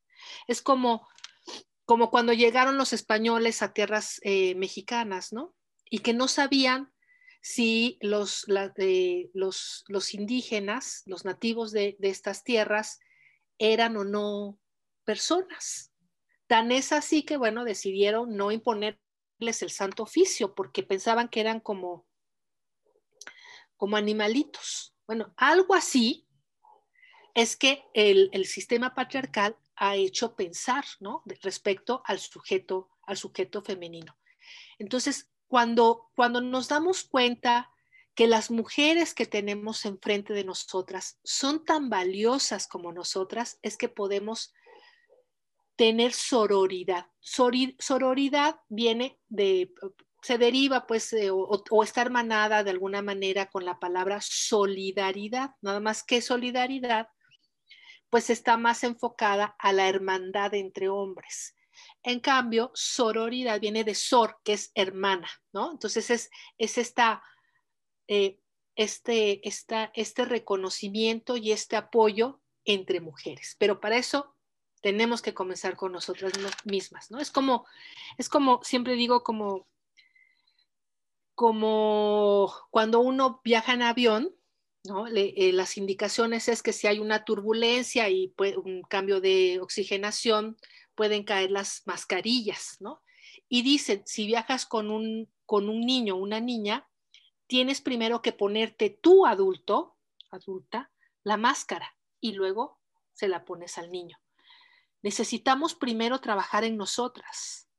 [0.47, 1.07] Es como,
[1.85, 5.53] como cuando llegaron los españoles a tierras eh, mexicanas, ¿no?
[5.87, 6.91] Y que no sabían
[7.39, 12.99] si los, los, los, indígenas, los nativos de, de estas tierras,
[13.57, 14.59] eran o no
[15.03, 15.91] personas.
[16.47, 18.99] Tan es así que, bueno, decidieron no imponer
[19.39, 22.07] el santo oficio porque pensaban que eran como,
[23.77, 24.95] como animalitos.
[25.07, 26.27] Bueno, algo así
[27.33, 31.21] es que el, sistema patriarcal ha hecho pensar, ¿no?
[31.41, 34.17] respecto al sujeto, al sujeto femenino.
[34.79, 37.71] Entonces, cuando, cuando nos damos cuenta
[38.15, 43.89] que las mujeres que tenemos enfrente de nosotras son tan valiosas como nosotras, es que
[43.89, 44.53] podemos
[45.75, 47.07] tener sororidad.
[47.19, 49.73] Sororidad viene de,
[50.21, 56.01] se deriva pues, o, está hermanada de alguna manera con la palabra solidaridad, nada más
[56.01, 57.09] que solidaridad,
[58.09, 61.55] pues está más enfocada a la hermandad entre hombres.
[62.01, 65.73] En cambio, sororidad viene de sor, que es hermana, ¿no?
[65.73, 67.21] Entonces es, es esta,
[68.07, 68.39] eh,
[68.75, 73.55] este, esta, este reconocimiento y este apoyo entre mujeres.
[73.57, 74.35] Pero para eso
[74.81, 76.33] tenemos que comenzar con nosotras
[76.65, 77.19] mismas, ¿no?
[77.19, 77.65] Es como,
[78.17, 79.67] es como, siempre digo, como
[81.35, 84.33] como cuando uno viaja en avión,
[84.85, 85.05] ¿no?
[85.07, 88.33] Eh, las indicaciones es que si hay una turbulencia y
[88.63, 90.57] un cambio de oxigenación,
[90.95, 93.01] pueden caer las mascarillas, ¿no?
[93.49, 96.87] Y dicen, si viajas con un, con un niño una niña,
[97.47, 99.97] tienes primero que ponerte tú adulto,
[100.31, 100.91] adulta,
[101.23, 102.79] la máscara y luego
[103.13, 104.17] se la pones al niño.
[105.01, 107.69] Necesitamos primero trabajar en nosotras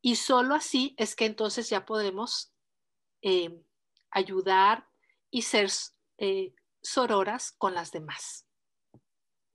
[0.00, 2.52] y solo así es que entonces ya podemos
[3.22, 3.62] eh,
[4.10, 4.88] ayudar
[5.30, 5.70] y ser
[6.18, 8.46] eh, sororas con las demás.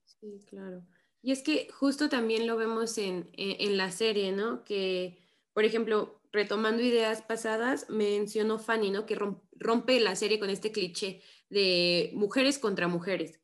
[0.04, 0.86] Sí, claro.
[1.20, 4.64] Y es que justo también lo vemos en, en, la serie, ¿no?
[4.64, 5.18] Que,
[5.52, 9.06] por ejemplo, retomando ideas pasadas, mencionó Fanny, ¿no?
[9.06, 9.18] Que
[9.56, 13.40] rompe la serie con este cliché de mujeres contra mujeres.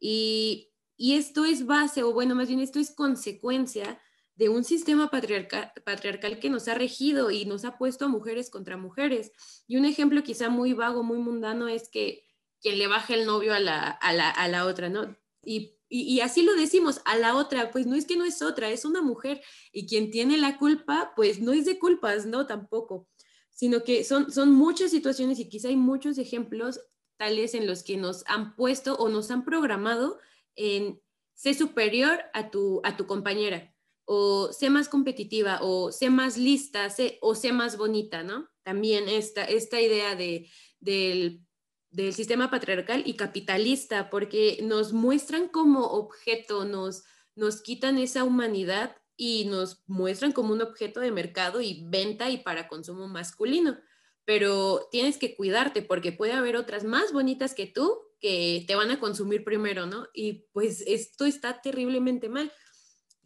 [0.00, 4.00] Y, y esto es base, o bueno, más bien esto es consecuencia
[4.36, 8.50] de un sistema patriarcal, patriarcal que nos ha regido y nos ha puesto a mujeres
[8.50, 9.32] contra mujeres.
[9.66, 12.24] Y un ejemplo quizá muy vago, muy mundano es que
[12.60, 15.16] quien le baja el novio a la, a la, a la otra, ¿no?
[15.42, 18.70] Y, y, así lo decimos, a la otra, pues no es que no es otra,
[18.70, 19.40] es una mujer.
[19.72, 22.46] Y quien tiene la culpa, pues no es de culpas, ¿no?
[22.46, 23.08] Tampoco,
[23.50, 26.80] sino que son, son muchas situaciones y quizá hay muchos ejemplos
[27.16, 30.18] tales en los que nos han puesto o nos han programado
[30.54, 31.00] en
[31.34, 33.74] ser superior a tu, a tu compañera
[34.10, 38.48] o sé más competitiva, o sé más lista, sé, o sé más bonita, ¿no?
[38.62, 40.48] También esta, esta idea de,
[40.80, 41.42] del,
[41.90, 48.96] del, sistema patriarcal y capitalista, porque nos muestran como objeto, nos, nos quitan esa humanidad
[49.16, 53.78] y nos muestran como un objeto de mercado y venta y para consumo masculino.
[54.24, 58.90] Pero tienes que cuidarte porque puede haber otras más bonitas que tú que te van
[58.90, 60.08] a consumir primero, ¿no?
[60.12, 62.52] Y pues esto está terriblemente mal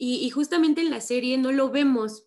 [0.04, 2.26] y, justamente en la serie no lo vemos,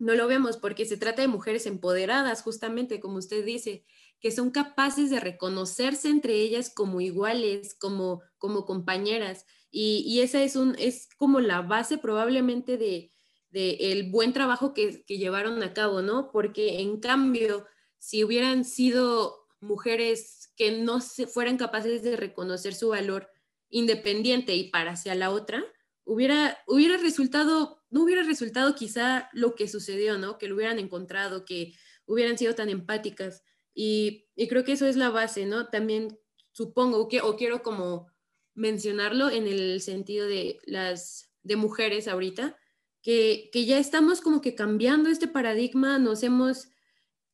[0.00, 3.84] no lo vemos porque se trata de mujeres empoderadas, justamente como usted dice,
[4.24, 9.44] que son capaces de reconocerse entre ellas como iguales, como, como compañeras.
[9.70, 13.10] Y, esa es, un, es como la base probablemente de,
[13.52, 16.30] el buen trabajo que, que, llevaron a cabo, ¿no?
[16.32, 17.66] Porque en cambio,
[17.98, 23.28] si hubieran sido mujeres que no se fueran capaces de reconocer su valor
[23.68, 25.62] independiente y para hacia la otra,
[26.04, 30.38] hubiera, hubiera resultado, no hubiera resultado quizá lo que sucedió, ¿no?
[30.38, 31.74] Que lo hubieran encontrado, que
[32.06, 33.42] hubieran sido tan empáticas.
[33.74, 35.68] Y, creo que eso es la base, ¿no?
[35.68, 36.18] También
[36.52, 38.08] supongo que, o quiero como
[38.54, 42.56] mencionarlo en el sentido de las, de mujeres ahorita,
[43.02, 46.68] que, ya estamos como que cambiando este paradigma, nos hemos,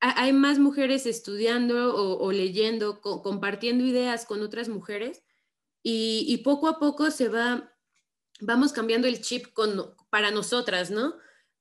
[0.00, 5.22] hay más mujeres estudiando o, leyendo, compartiendo ideas con otras mujeres
[5.82, 7.70] y, y, poco a poco se va
[8.40, 11.14] vamos cambiando el chip con, para nosotras, ¿no?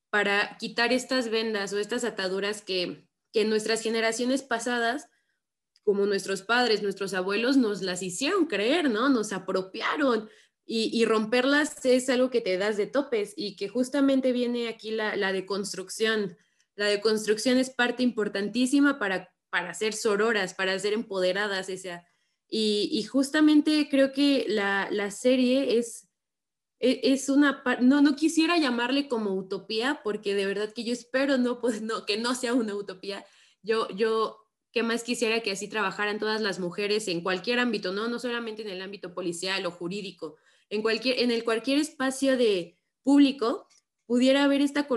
[0.09, 5.09] Para quitar estas vendas o estas ataduras que, que nuestras generaciones pasadas,
[5.84, 9.09] como nuestros padres, nuestros abuelos, nos las hicieron creer, ¿no?
[9.09, 10.30] Nos apropiaron.
[10.71, 15.32] Y, romperlas es algo que te das de topes y que justamente viene aquí la,
[15.32, 16.38] deconstrucción.
[16.75, 21.69] La deconstrucción es parte importantísima para, para ser sororas, para ser empoderadas.
[21.69, 22.05] Esa.
[22.47, 26.09] Y, y justamente creo que la, la serie es,
[26.80, 31.59] es una, no, no quisiera llamarle como utopía, porque de verdad que yo espero no,
[31.59, 33.25] pues, no, que no sea una utopía.
[33.61, 34.38] Yo, yo,
[34.71, 38.61] ¿qué más quisiera que así trabajaran todas las mujeres en cualquier ámbito, no, no solamente
[38.61, 40.38] en el ámbito policial o jurídico,
[40.69, 43.67] en cualquier, en el cualquier espacio de público
[44.05, 44.88] pudiera haber esta,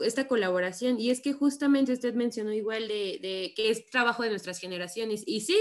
[0.00, 1.00] esta colaboración.
[1.00, 5.22] Y es que justamente usted mencionó igual de, de que es trabajo de nuestras generaciones.
[5.24, 5.56] Y sí,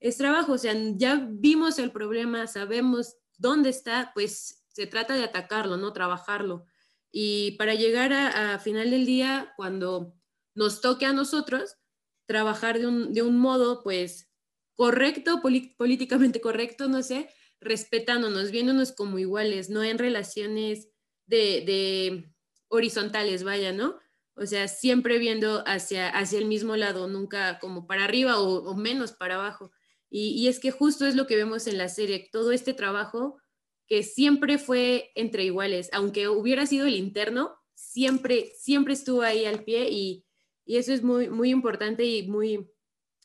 [0.00, 5.24] es trabajo, o sea, ya vimos el problema, sabemos dónde está, pues se trata de
[5.24, 5.94] atacarlo, ¿no?
[5.94, 6.66] Trabajarlo.
[7.10, 10.14] Y para llegar a, final del día, cuando
[10.54, 11.78] nos toque a nosotros,
[12.26, 12.86] trabajar de
[13.22, 14.30] un, modo, pues,
[14.74, 20.90] correcto, políticamente correcto, no sé, respetándonos, viéndonos como iguales, no en relaciones
[21.24, 22.30] de,
[22.68, 23.98] horizontales, vaya, ¿no?
[24.34, 29.12] O sea, siempre viendo hacia, hacia el mismo lado, nunca como para arriba o, menos
[29.12, 29.72] para abajo.
[30.10, 33.38] Y, y, es que justo es lo que vemos en la serie, todo este trabajo
[33.86, 39.64] que siempre fue entre iguales, aunque hubiera sido el interno, siempre, siempre estuvo ahí al
[39.64, 40.22] pie y,
[40.66, 42.68] eso es muy, muy importante y muy,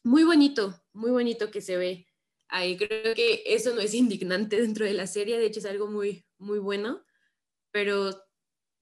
[0.03, 2.07] muy bonito, muy bonito que se ve
[2.47, 2.77] ahí.
[2.77, 6.23] Creo que eso no es indignante dentro de la serie, de hecho es algo muy,
[6.37, 7.03] muy bueno,
[7.71, 8.11] pero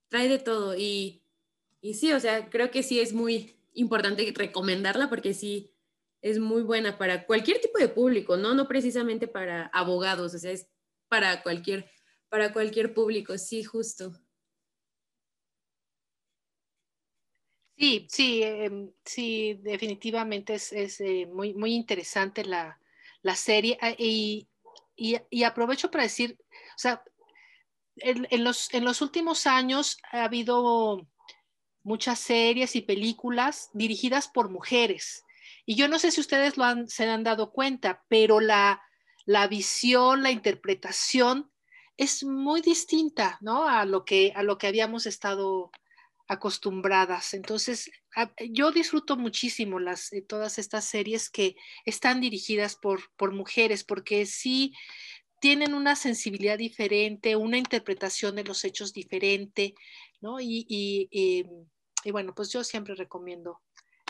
[0.10, 1.24] trae de todo y,
[1.80, 5.74] y sí, o sea, creo que sí es muy importante recomendarla porque sí
[6.22, 8.54] es muy buena para cualquier tipo de público, ¿no?
[8.54, 10.68] No precisamente para abogados, o sea, es
[11.10, 11.92] para cualquier,
[12.30, 14.14] para cualquier público, sí, justo.
[17.78, 22.78] Sí, sí, em, sí, definitivamente es, eh, muy, muy interesante la,
[23.36, 24.48] serie ah, y,
[25.46, 27.02] aprovecho para decir, o sea,
[27.98, 31.08] en, los, en los últimos años ha habido
[31.84, 35.24] muchas series y películas dirigidas por mujeres.
[35.66, 38.82] Y yo no sé si ustedes lo han, se han dado cuenta, pero la,
[39.30, 41.52] la visión, la interpretación
[41.98, 43.70] es muy distinta, ¿no?
[43.70, 45.70] A lo que, a lo que habíamos estado
[46.28, 47.36] acostumbradas.
[47.36, 47.92] Entonces,
[48.50, 51.56] yo disfruto muchísimo las, eh, todas estas series que
[51.86, 54.74] están dirigidas por, por mujeres, porque sí
[55.40, 59.76] tienen una sensibilidad diferente, una interpretación de los hechos diferente,
[60.22, 60.40] ¿no?
[60.40, 63.62] Y, y, bueno, pues yo siempre recomiendo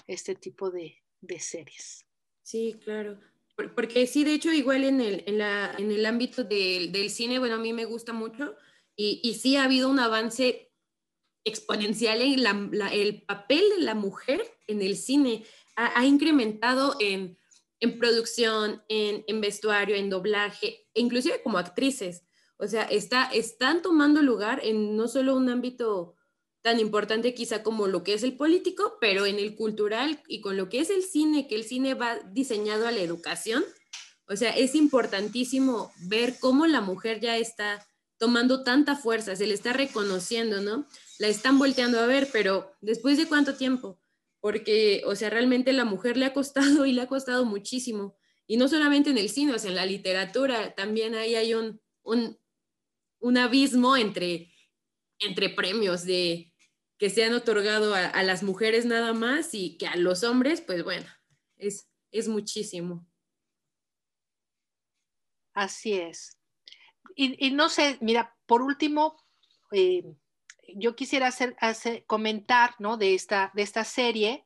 [0.07, 2.05] este tipo de, de series.
[2.41, 3.20] Sí, claro.
[3.76, 7.39] Porque sí, de hecho, igual en el, en la, en el ámbito del, del, cine,
[7.39, 8.55] bueno, a mí me gusta mucho
[8.95, 10.70] y, y sí ha habido un avance
[11.43, 12.39] exponencial en
[12.91, 15.45] el papel de la mujer en el cine.
[15.76, 17.38] Ha, incrementado en,
[17.99, 22.26] producción, en, vestuario, en doblaje, e inclusive como actrices.
[22.57, 26.16] O sea, está, están tomando lugar en no solo un ámbito
[26.62, 30.57] tan importante quizá como lo que es el político, pero en el cultural y con
[30.57, 33.64] lo que es el cine, que el cine va diseñado a la educación.
[34.28, 37.86] O sea, es importantísimo ver cómo la mujer ya está
[38.18, 40.86] tomando tanta fuerza, se le está reconociendo, ¿no?
[41.20, 44.01] la están volteando a ver, pero después de cuánto tiempo?
[44.39, 48.18] Porque, o sea, realmente la mujer le ha costado y le ha costado muchísimo.
[48.47, 51.80] Y no solamente en el cine, o sea, en la literatura también ahí hay un,
[52.01, 54.51] un, abismo entre,
[55.20, 56.49] entre premios de
[57.00, 60.84] que se han otorgado a, las mujeres nada más y que a los hombres, pues
[60.84, 61.08] bueno,
[61.56, 63.08] es, es muchísimo.
[65.54, 66.38] Así es.
[67.16, 69.18] Y, no sé, mira, por último,
[69.72, 70.04] eh,
[70.76, 72.97] yo quisiera hacer, comentar ¿no?
[72.97, 74.45] de, esta, de esta serie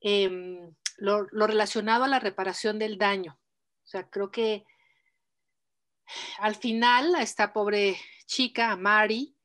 [0.00, 3.38] em, lo, relacionado a la reparación del daño.
[3.84, 4.64] O sea, creo que
[6.38, 9.35] al final a esta pobre chica, Mari,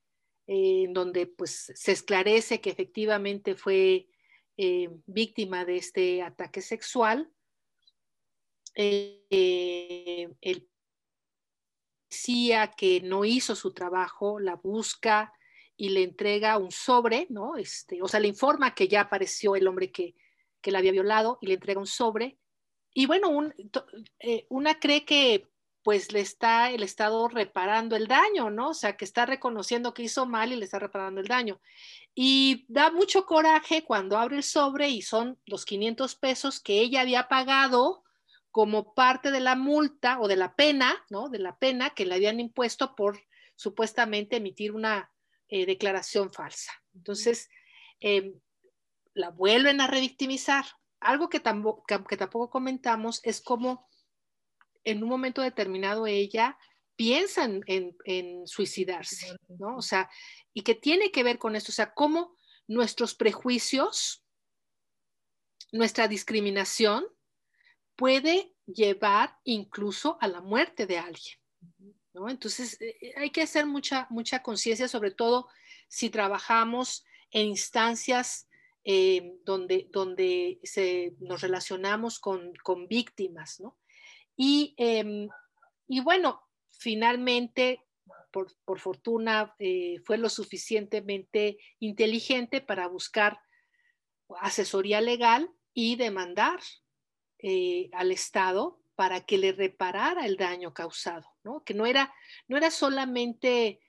[0.48, 4.08] eh, en donde pues se esclarece que efectivamente fue
[4.58, 7.32] eh, víctima de este ataque sexual,
[8.76, 10.70] eh, el
[12.08, 15.34] policía que no hizo su trabajo la busca,
[15.82, 17.58] y le entrega un sobre, ¿no?
[17.58, 20.14] Este, o sea, le informa que ya apareció el hombre que,
[20.62, 22.38] que la había violado y le entrega un sobre.
[22.94, 23.32] Y bueno,
[24.50, 25.51] una cree que
[25.84, 28.70] pues le está el Estado reparando el daño, ¿no?
[28.70, 31.60] O sea, que está reconociendo que hizo mal y le está reparando el daño.
[32.14, 37.02] Y da mucho coraje cuando abre el sobre y son los 500 pesos que ella
[37.02, 38.04] había pagado
[38.52, 41.30] como parte de la multa o de la pena, ¿no?
[41.30, 43.20] De la pena que le habían impuesto por
[43.56, 45.12] supuestamente emitir una,
[45.54, 46.72] eh, declaración falsa.
[46.96, 47.50] Entonces,
[48.00, 48.40] em,
[49.14, 50.64] la vuelven a revictimizar.
[51.02, 53.90] Algo que, tampoco, que, tampoco comentamos es cómo
[54.84, 56.58] en un momento determinado ella
[56.96, 59.78] piensa en, suicidarse, ¿no?
[59.78, 60.10] O sea,
[60.54, 62.36] y que tiene que ver con esto, o sea, cómo
[62.68, 64.24] nuestros prejuicios,
[65.72, 67.06] nuestra discriminación
[67.96, 71.38] puede llevar incluso a la muerte de alguien.
[72.14, 75.48] Entonces, eh, eh, hay que hacer mucha, mucha conciencia, sobre todo
[75.88, 78.48] si trabajamos en instancias
[78.84, 80.60] eh, donde, donde
[81.20, 82.54] nos relacionamos con,
[82.90, 83.70] víctimas, em,
[84.36, 84.76] Y,
[86.04, 87.82] bueno, finalmente,
[88.32, 89.56] por, fortuna,
[90.06, 93.40] fue lo suficientemente inteligente para buscar
[94.40, 96.60] asesoría legal y demandar
[97.94, 101.64] al Estado para que le reparara el daño causado, ¿no?
[101.64, 102.14] Que no era,
[102.48, 103.80] no era solamente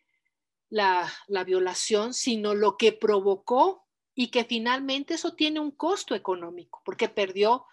[0.73, 1.13] la,
[1.45, 7.67] violación, sino lo que provocó y que finalmente eso tiene un costo económico, porque perdió,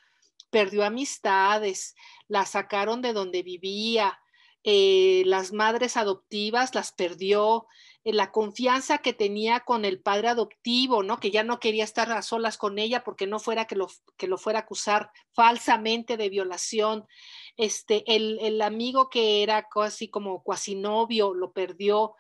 [0.50, 1.96] perdió amistades,
[2.28, 4.20] la sacaron de donde vivía,
[4.64, 7.66] eh, las madres adoptivas las perdió,
[8.04, 11.20] eh, la confianza que tenía con el padre adoptivo, ¿no?
[11.20, 13.88] Que ya no quería estar a solas con ella porque no fuera que lo,
[14.18, 17.08] que lo fuera a acusar falsamente de violación.
[17.56, 22.16] Este, el, amigo que era casi como cuasi novio lo perdió.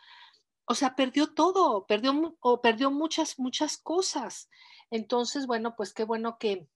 [0.65, 4.49] O sea, perdió todo, perdió, o perdió muchas, muchas cosas.
[4.91, 6.67] Entonces, bueno, pues qué bueno que,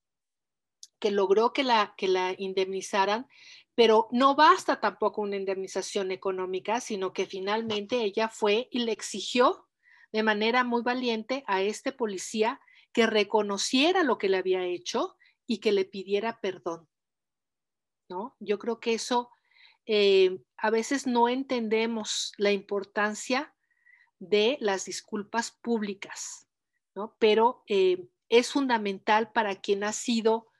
[1.04, 3.28] que logró que la, que la indemnizaran,
[3.76, 9.68] pero no basta tampoco una indemnización económica, sino que finalmente ella fue y le exigió
[10.14, 12.62] de manera muy valiente a este policía
[12.93, 16.88] que reconociera lo que le había hecho y que le pidiera perdón.
[18.08, 18.38] ¿no?
[18.39, 19.30] Yo creo que eso
[19.86, 23.54] eh, a veces no entendemos la importancia
[24.20, 26.47] de las disculpas públicas,
[26.95, 27.18] ¿no?
[27.20, 30.53] pero eh, es fundamental para quien ha sido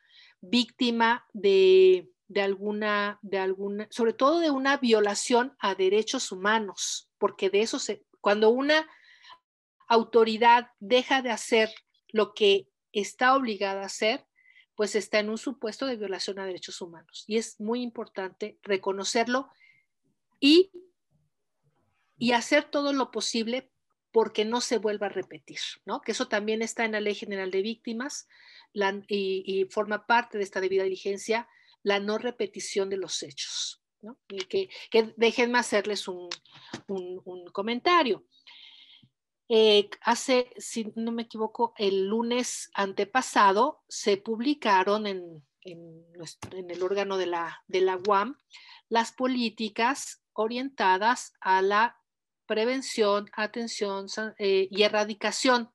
[0.43, 7.61] víctima de, alguna, de alguna, sobre todo de una violación a derechos humanos, porque de
[7.61, 8.85] eso se, cuando una
[9.87, 11.69] autoridad deja de hacer
[12.09, 14.25] lo que está obligada a hacer,
[14.75, 17.23] pues está en un supuesto de violación a derechos humanos.
[17.25, 19.49] Y es muy importante reconocerlo
[20.41, 20.71] y,
[22.17, 23.71] y hacer todo lo posible
[24.14, 25.99] porque no se vuelva a repetir, ¿no?
[26.01, 28.28] Que eso también está en la Ley General de Víctimas
[29.07, 31.49] y, forma parte de esta debida diligencia
[31.82, 33.82] la no repetición de los hechos.
[34.01, 34.20] ¿no?
[34.30, 34.70] Y que,
[35.18, 36.30] déjenme hacerles un,
[37.51, 38.26] comentario.
[39.49, 46.05] Eh, hace, si no me equivoco, el lunes antepasado se publicaron en, en,
[46.70, 48.38] el órgano de la, de la UAM
[48.89, 52.02] las políticas orientadas a la
[52.45, 55.71] prevención, atención eh, y erradicación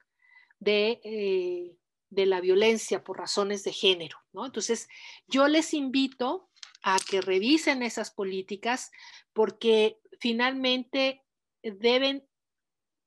[0.59, 1.77] de, eh,
[2.11, 4.19] de, la violencia por razones de género.
[4.33, 4.47] ¿no?
[4.47, 4.89] Entonces,
[5.27, 6.49] yo les invito
[6.83, 8.91] a que revisen esas políticas
[9.33, 11.23] porque finalmente
[11.63, 12.27] deben,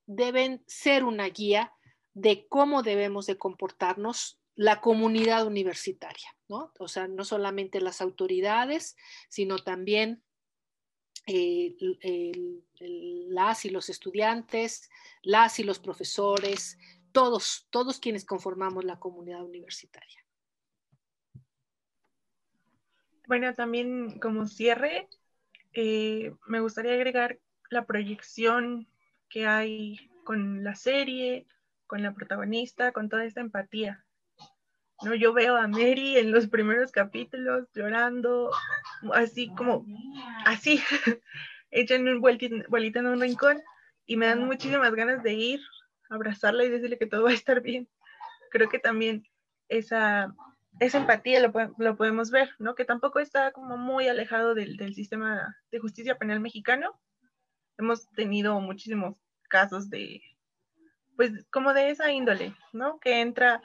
[0.06, 1.72] deben ser una guía
[2.14, 6.72] de cómo debemos de comportarnos la comunidad universitaria, ¿no?
[6.78, 8.96] O sea, no solamente las autoridades,
[9.28, 10.22] sino también
[13.28, 14.90] las y los estudiantes,
[15.22, 16.78] las y los profesores,
[17.12, 20.24] todos, todos quienes conformamos la comunidad universitaria.
[23.26, 25.08] Bueno, también como cierre,
[25.72, 27.38] eh, me gustaría agregar
[27.70, 28.88] la proyección
[29.28, 31.46] que hay con la serie,
[31.86, 34.04] con la protagonista, con toda esta empatía.
[35.02, 35.14] ¿no?
[35.14, 38.50] Yo veo a Mary en los primeros capítulos llorando,
[39.14, 39.84] así como,
[40.44, 40.80] así,
[41.70, 43.62] hecha en un vuelita en un rincón
[44.06, 45.60] y me dan muchísimas ganas de ir,
[46.10, 47.88] abrazarla y decirle que todo va a estar bien.
[48.50, 49.24] Creo que también
[49.68, 50.34] esa,
[50.80, 52.74] esa empatía lo, lo podemos ver, ¿no?
[52.74, 57.00] Que tampoco está como muy alejado del, del sistema de justicia penal mexicano.
[57.78, 59.16] Hemos tenido muchísimos
[59.48, 60.20] casos de,
[61.16, 62.98] pues, como de esa índole, ¿no?
[63.00, 63.62] Que entra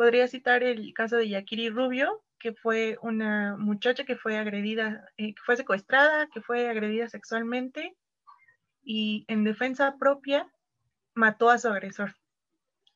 [0.00, 5.34] Podría citar el caso de Yakiri Rubio, que fue una muchacha que fue agredida, eh,
[5.34, 7.96] que fue secuestrada, que fue agredida sexualmente
[8.82, 10.46] y en defensa propia
[11.14, 12.16] mató a su agresor.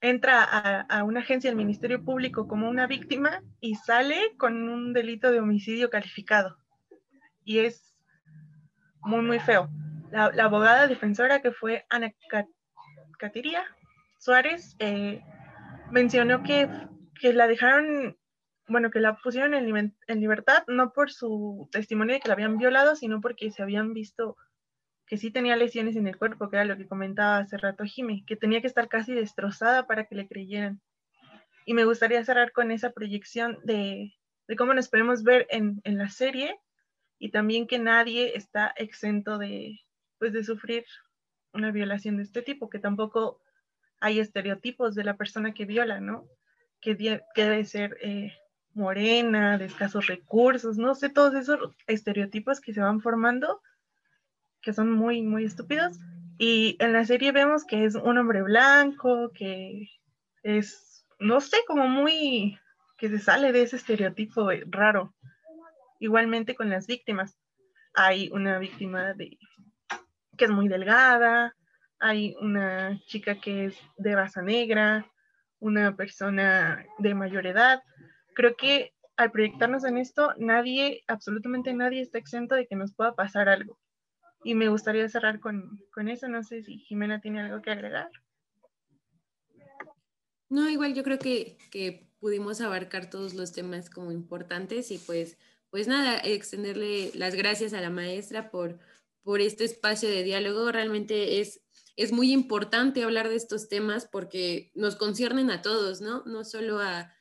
[0.01, 5.31] Entra a, una agencia del Ministerio Público como una víctima y sale con un delito
[5.31, 6.59] de homicidio calificado.
[7.43, 7.95] Y es
[9.01, 9.71] muy, muy feo.
[10.11, 12.13] La, abogada defensora que fue Ana
[13.19, 13.65] Catiria
[14.19, 15.23] Suárez eh,
[15.91, 16.69] mencionó que
[17.21, 18.17] que la dejaron,
[18.67, 22.97] bueno, que la pusieron en, libertad, no por su testimonio de que la habían violado,
[22.97, 24.37] sino porque se habían visto
[25.07, 28.25] que sí tenía lesiones en el cuerpo, que era lo que comentaba hace rato Jimmy,
[28.25, 30.81] que tenía que estar casi destrozada para que le creyeran.
[31.67, 34.15] Y me gustaría cerrar con esa proyección de,
[34.49, 36.59] de cómo nos podemos ver en, en, la serie
[37.19, 39.81] y también que nadie está exento de,
[40.19, 40.85] pues, de sufrir
[41.53, 43.43] una violación de este tipo, que tampoco
[44.01, 46.27] hay estereotipos de la persona que viola, ¿no?
[46.85, 48.33] que, debe ser eh,
[48.75, 53.63] morena, de escasos recursos, no sé, todos esos estereotipos que se van formando,
[54.61, 55.99] que son muy, muy estúpidos.
[56.39, 59.89] Y en la serie vemos que es un hombre blanco, que
[60.43, 62.59] es, no sé, como muy,
[62.99, 65.15] que se sale de ese estereotipo raro.
[66.01, 67.39] Igualmente con las víctimas.
[67.95, 69.15] Hay una víctima
[70.37, 71.55] que es muy delgada,
[72.01, 75.07] hay una chica que es de raza negra,
[75.61, 77.83] una persona de mayor edad.
[78.35, 83.15] Creo que al proyectarnos en esto, nadie, absolutamente nadie está exento de que nos pueda
[83.15, 83.79] pasar algo.
[84.43, 86.29] Y me gustaría cerrar con, con eso.
[86.29, 88.11] No sé si Jimena tiene algo que agregar.
[90.49, 95.39] No, igual yo creo que, que pudimos abarcar todos los temas como importantes y pues,
[95.71, 98.79] pues nada, extenderle las gracias a la maestra por,
[99.23, 100.71] por este espacio de diálogo.
[100.71, 101.65] Realmente es
[101.97, 106.25] es muy importante hablar de estos temas porque nos conciernen a todos, ¿no?
[106.25, 107.14] No solo a,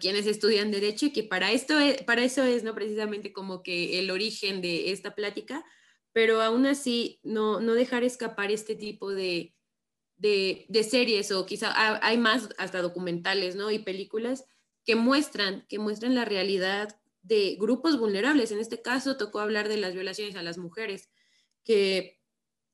[0.00, 2.74] quienes estudian derecho y que para esto es, para eso es, ¿no?
[2.74, 5.64] Precisamente como que el origen de esta plática,
[6.12, 9.54] pero aún así no, no dejar escapar este tipo de,
[10.16, 11.72] de, de series o quizá
[12.04, 13.70] hay más hasta documentales, ¿no?
[13.70, 14.44] Y películas
[14.84, 18.50] que muestran, que muestran la realidad de grupos vulnerables.
[18.50, 21.10] En este caso tocó hablar de las violaciones a las mujeres,
[21.64, 22.18] que,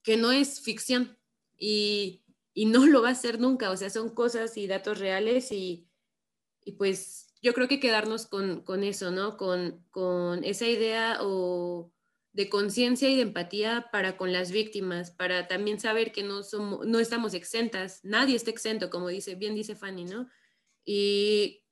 [0.03, 1.19] que no es ficción,
[1.59, 2.23] y,
[2.55, 5.89] no lo va a hacer nunca, o sea, son cosas y datos reales y,
[6.73, 9.37] pues yo creo que quedarnos con, eso, ¿no?
[9.37, 11.93] Con, esa idea o
[12.33, 16.87] de conciencia y de empatía para con las víctimas, para también saber que no, somos,
[16.87, 20.29] no estamos exentas, nadie está exento, como dice, bien dice Fanny, ¿no?
[20.85, 21.63] Y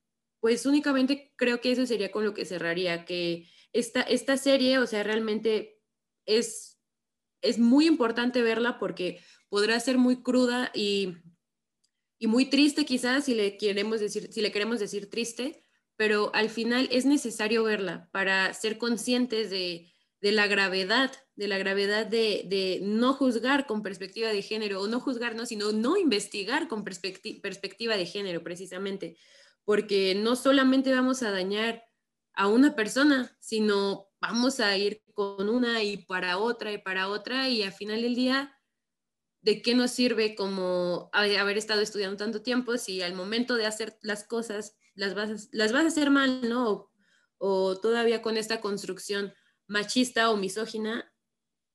[0.41, 4.87] pues únicamente creo que eso sería con lo que cerraría, que esta, esta serie, o
[4.87, 5.81] sea, realmente
[6.25, 6.79] es,
[7.43, 11.17] es muy importante verla porque podrá ser muy cruda y,
[12.25, 15.63] y muy triste quizás si le, queremos decir, si le queremos decir triste,
[15.95, 21.59] pero al final es necesario verla para ser conscientes de, de la gravedad, de la
[21.59, 25.99] gravedad de, de, no juzgar con perspectiva de género, o no juzgar, no, sino no
[25.99, 29.19] investigar con perspectiva de género, precisamente,
[29.67, 31.85] porque no solamente vamos a dañar
[32.33, 37.51] a una persona, sino vamos a ir con una y para otra y para otra,
[37.51, 38.59] y al final del día,
[39.45, 43.99] ¿de qué nos sirve como haber estado estudiando tanto tiempo si al momento de hacer
[44.01, 46.71] las cosas las vas las vas a hacer mal, ¿no?
[46.71, 46.91] O,
[47.39, 49.35] o todavía con esta construcción
[49.67, 51.13] machista o misógina,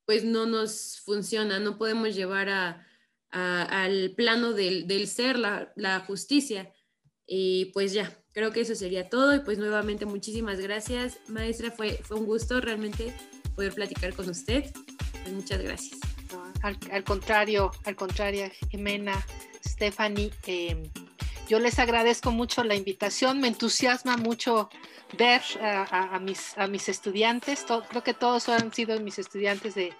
[0.05, 2.87] pues no nos funciona, no podemos llevar a,
[3.29, 6.73] al plano del, del ser la, la, justicia.
[7.27, 9.35] Y pues ya, creo que eso sería todo.
[9.35, 11.69] Y pues nuevamente muchísimas gracias, maestra.
[11.69, 13.13] Fue, fue un gusto realmente
[13.55, 14.71] poder platicar con usted.
[15.23, 15.99] Pues muchas gracias.
[16.61, 19.25] Al, al, contrario, al contrario, Jimena,
[19.65, 20.89] Stephanie, eh,
[21.47, 24.69] yo les agradezco mucho la invitación, me entusiasma mucho
[25.17, 29.93] ver a, mis, a mis estudiantes, creo que todos han sido mis estudiantes de,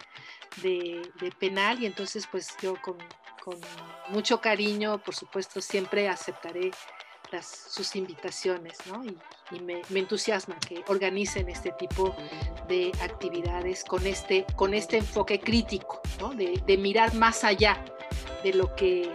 [0.62, 2.98] de, de penal y entonces pues yo con,
[3.44, 3.58] con,
[4.10, 6.72] mucho cariño, por supuesto, siempre aceptaré
[7.32, 9.04] las, sus invitaciones, ¿no?
[9.04, 9.18] Y,
[9.52, 12.16] y me, entusiasma que organicen este tipo
[12.68, 16.02] de actividades con este, con este enfoque crítico.
[16.36, 17.84] De, de mirar más allá
[18.44, 19.12] de lo que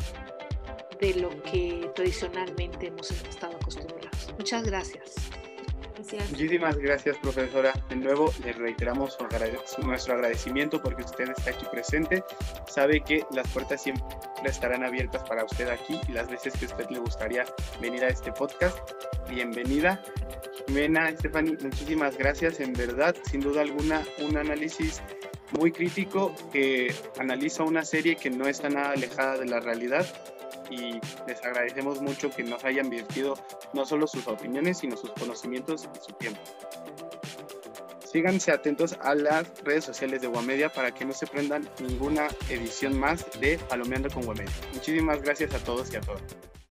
[1.00, 4.32] de lo que tradicionalmente hemos estado acostumbrados.
[4.38, 5.14] Muchas gracias.
[6.12, 6.30] Gracias.
[6.30, 7.72] Muchísimas gracias, profesora.
[7.88, 9.16] De nuevo, le reiteramos
[9.82, 12.22] nuestro agradecimiento porque usted está aquí presente.
[12.66, 14.04] Sabe que las puertas siempre
[14.44, 17.44] estarán abiertas para usted aquí y las veces que usted le gustaría
[17.80, 18.78] venir a este podcast.
[19.28, 20.02] Bienvenida.
[20.68, 22.60] Mena, Stephanie, muchísimas gracias.
[22.60, 25.02] En verdad, sin duda alguna, un análisis
[25.58, 30.06] muy crítico que analiza una serie que no está nada alejada de la realidad
[30.74, 33.38] y les agradecemos mucho que nos hayan vertido
[33.72, 36.40] no solo sus opiniones, sino sus conocimientos y su tiempo.
[38.04, 42.98] Síganse atentos a las redes sociales de Guamedia para que no se prendan ninguna edición
[42.98, 44.52] más de Palomeando con Guamedia.
[44.72, 46.22] Muchísimas gracias a todos y a todas.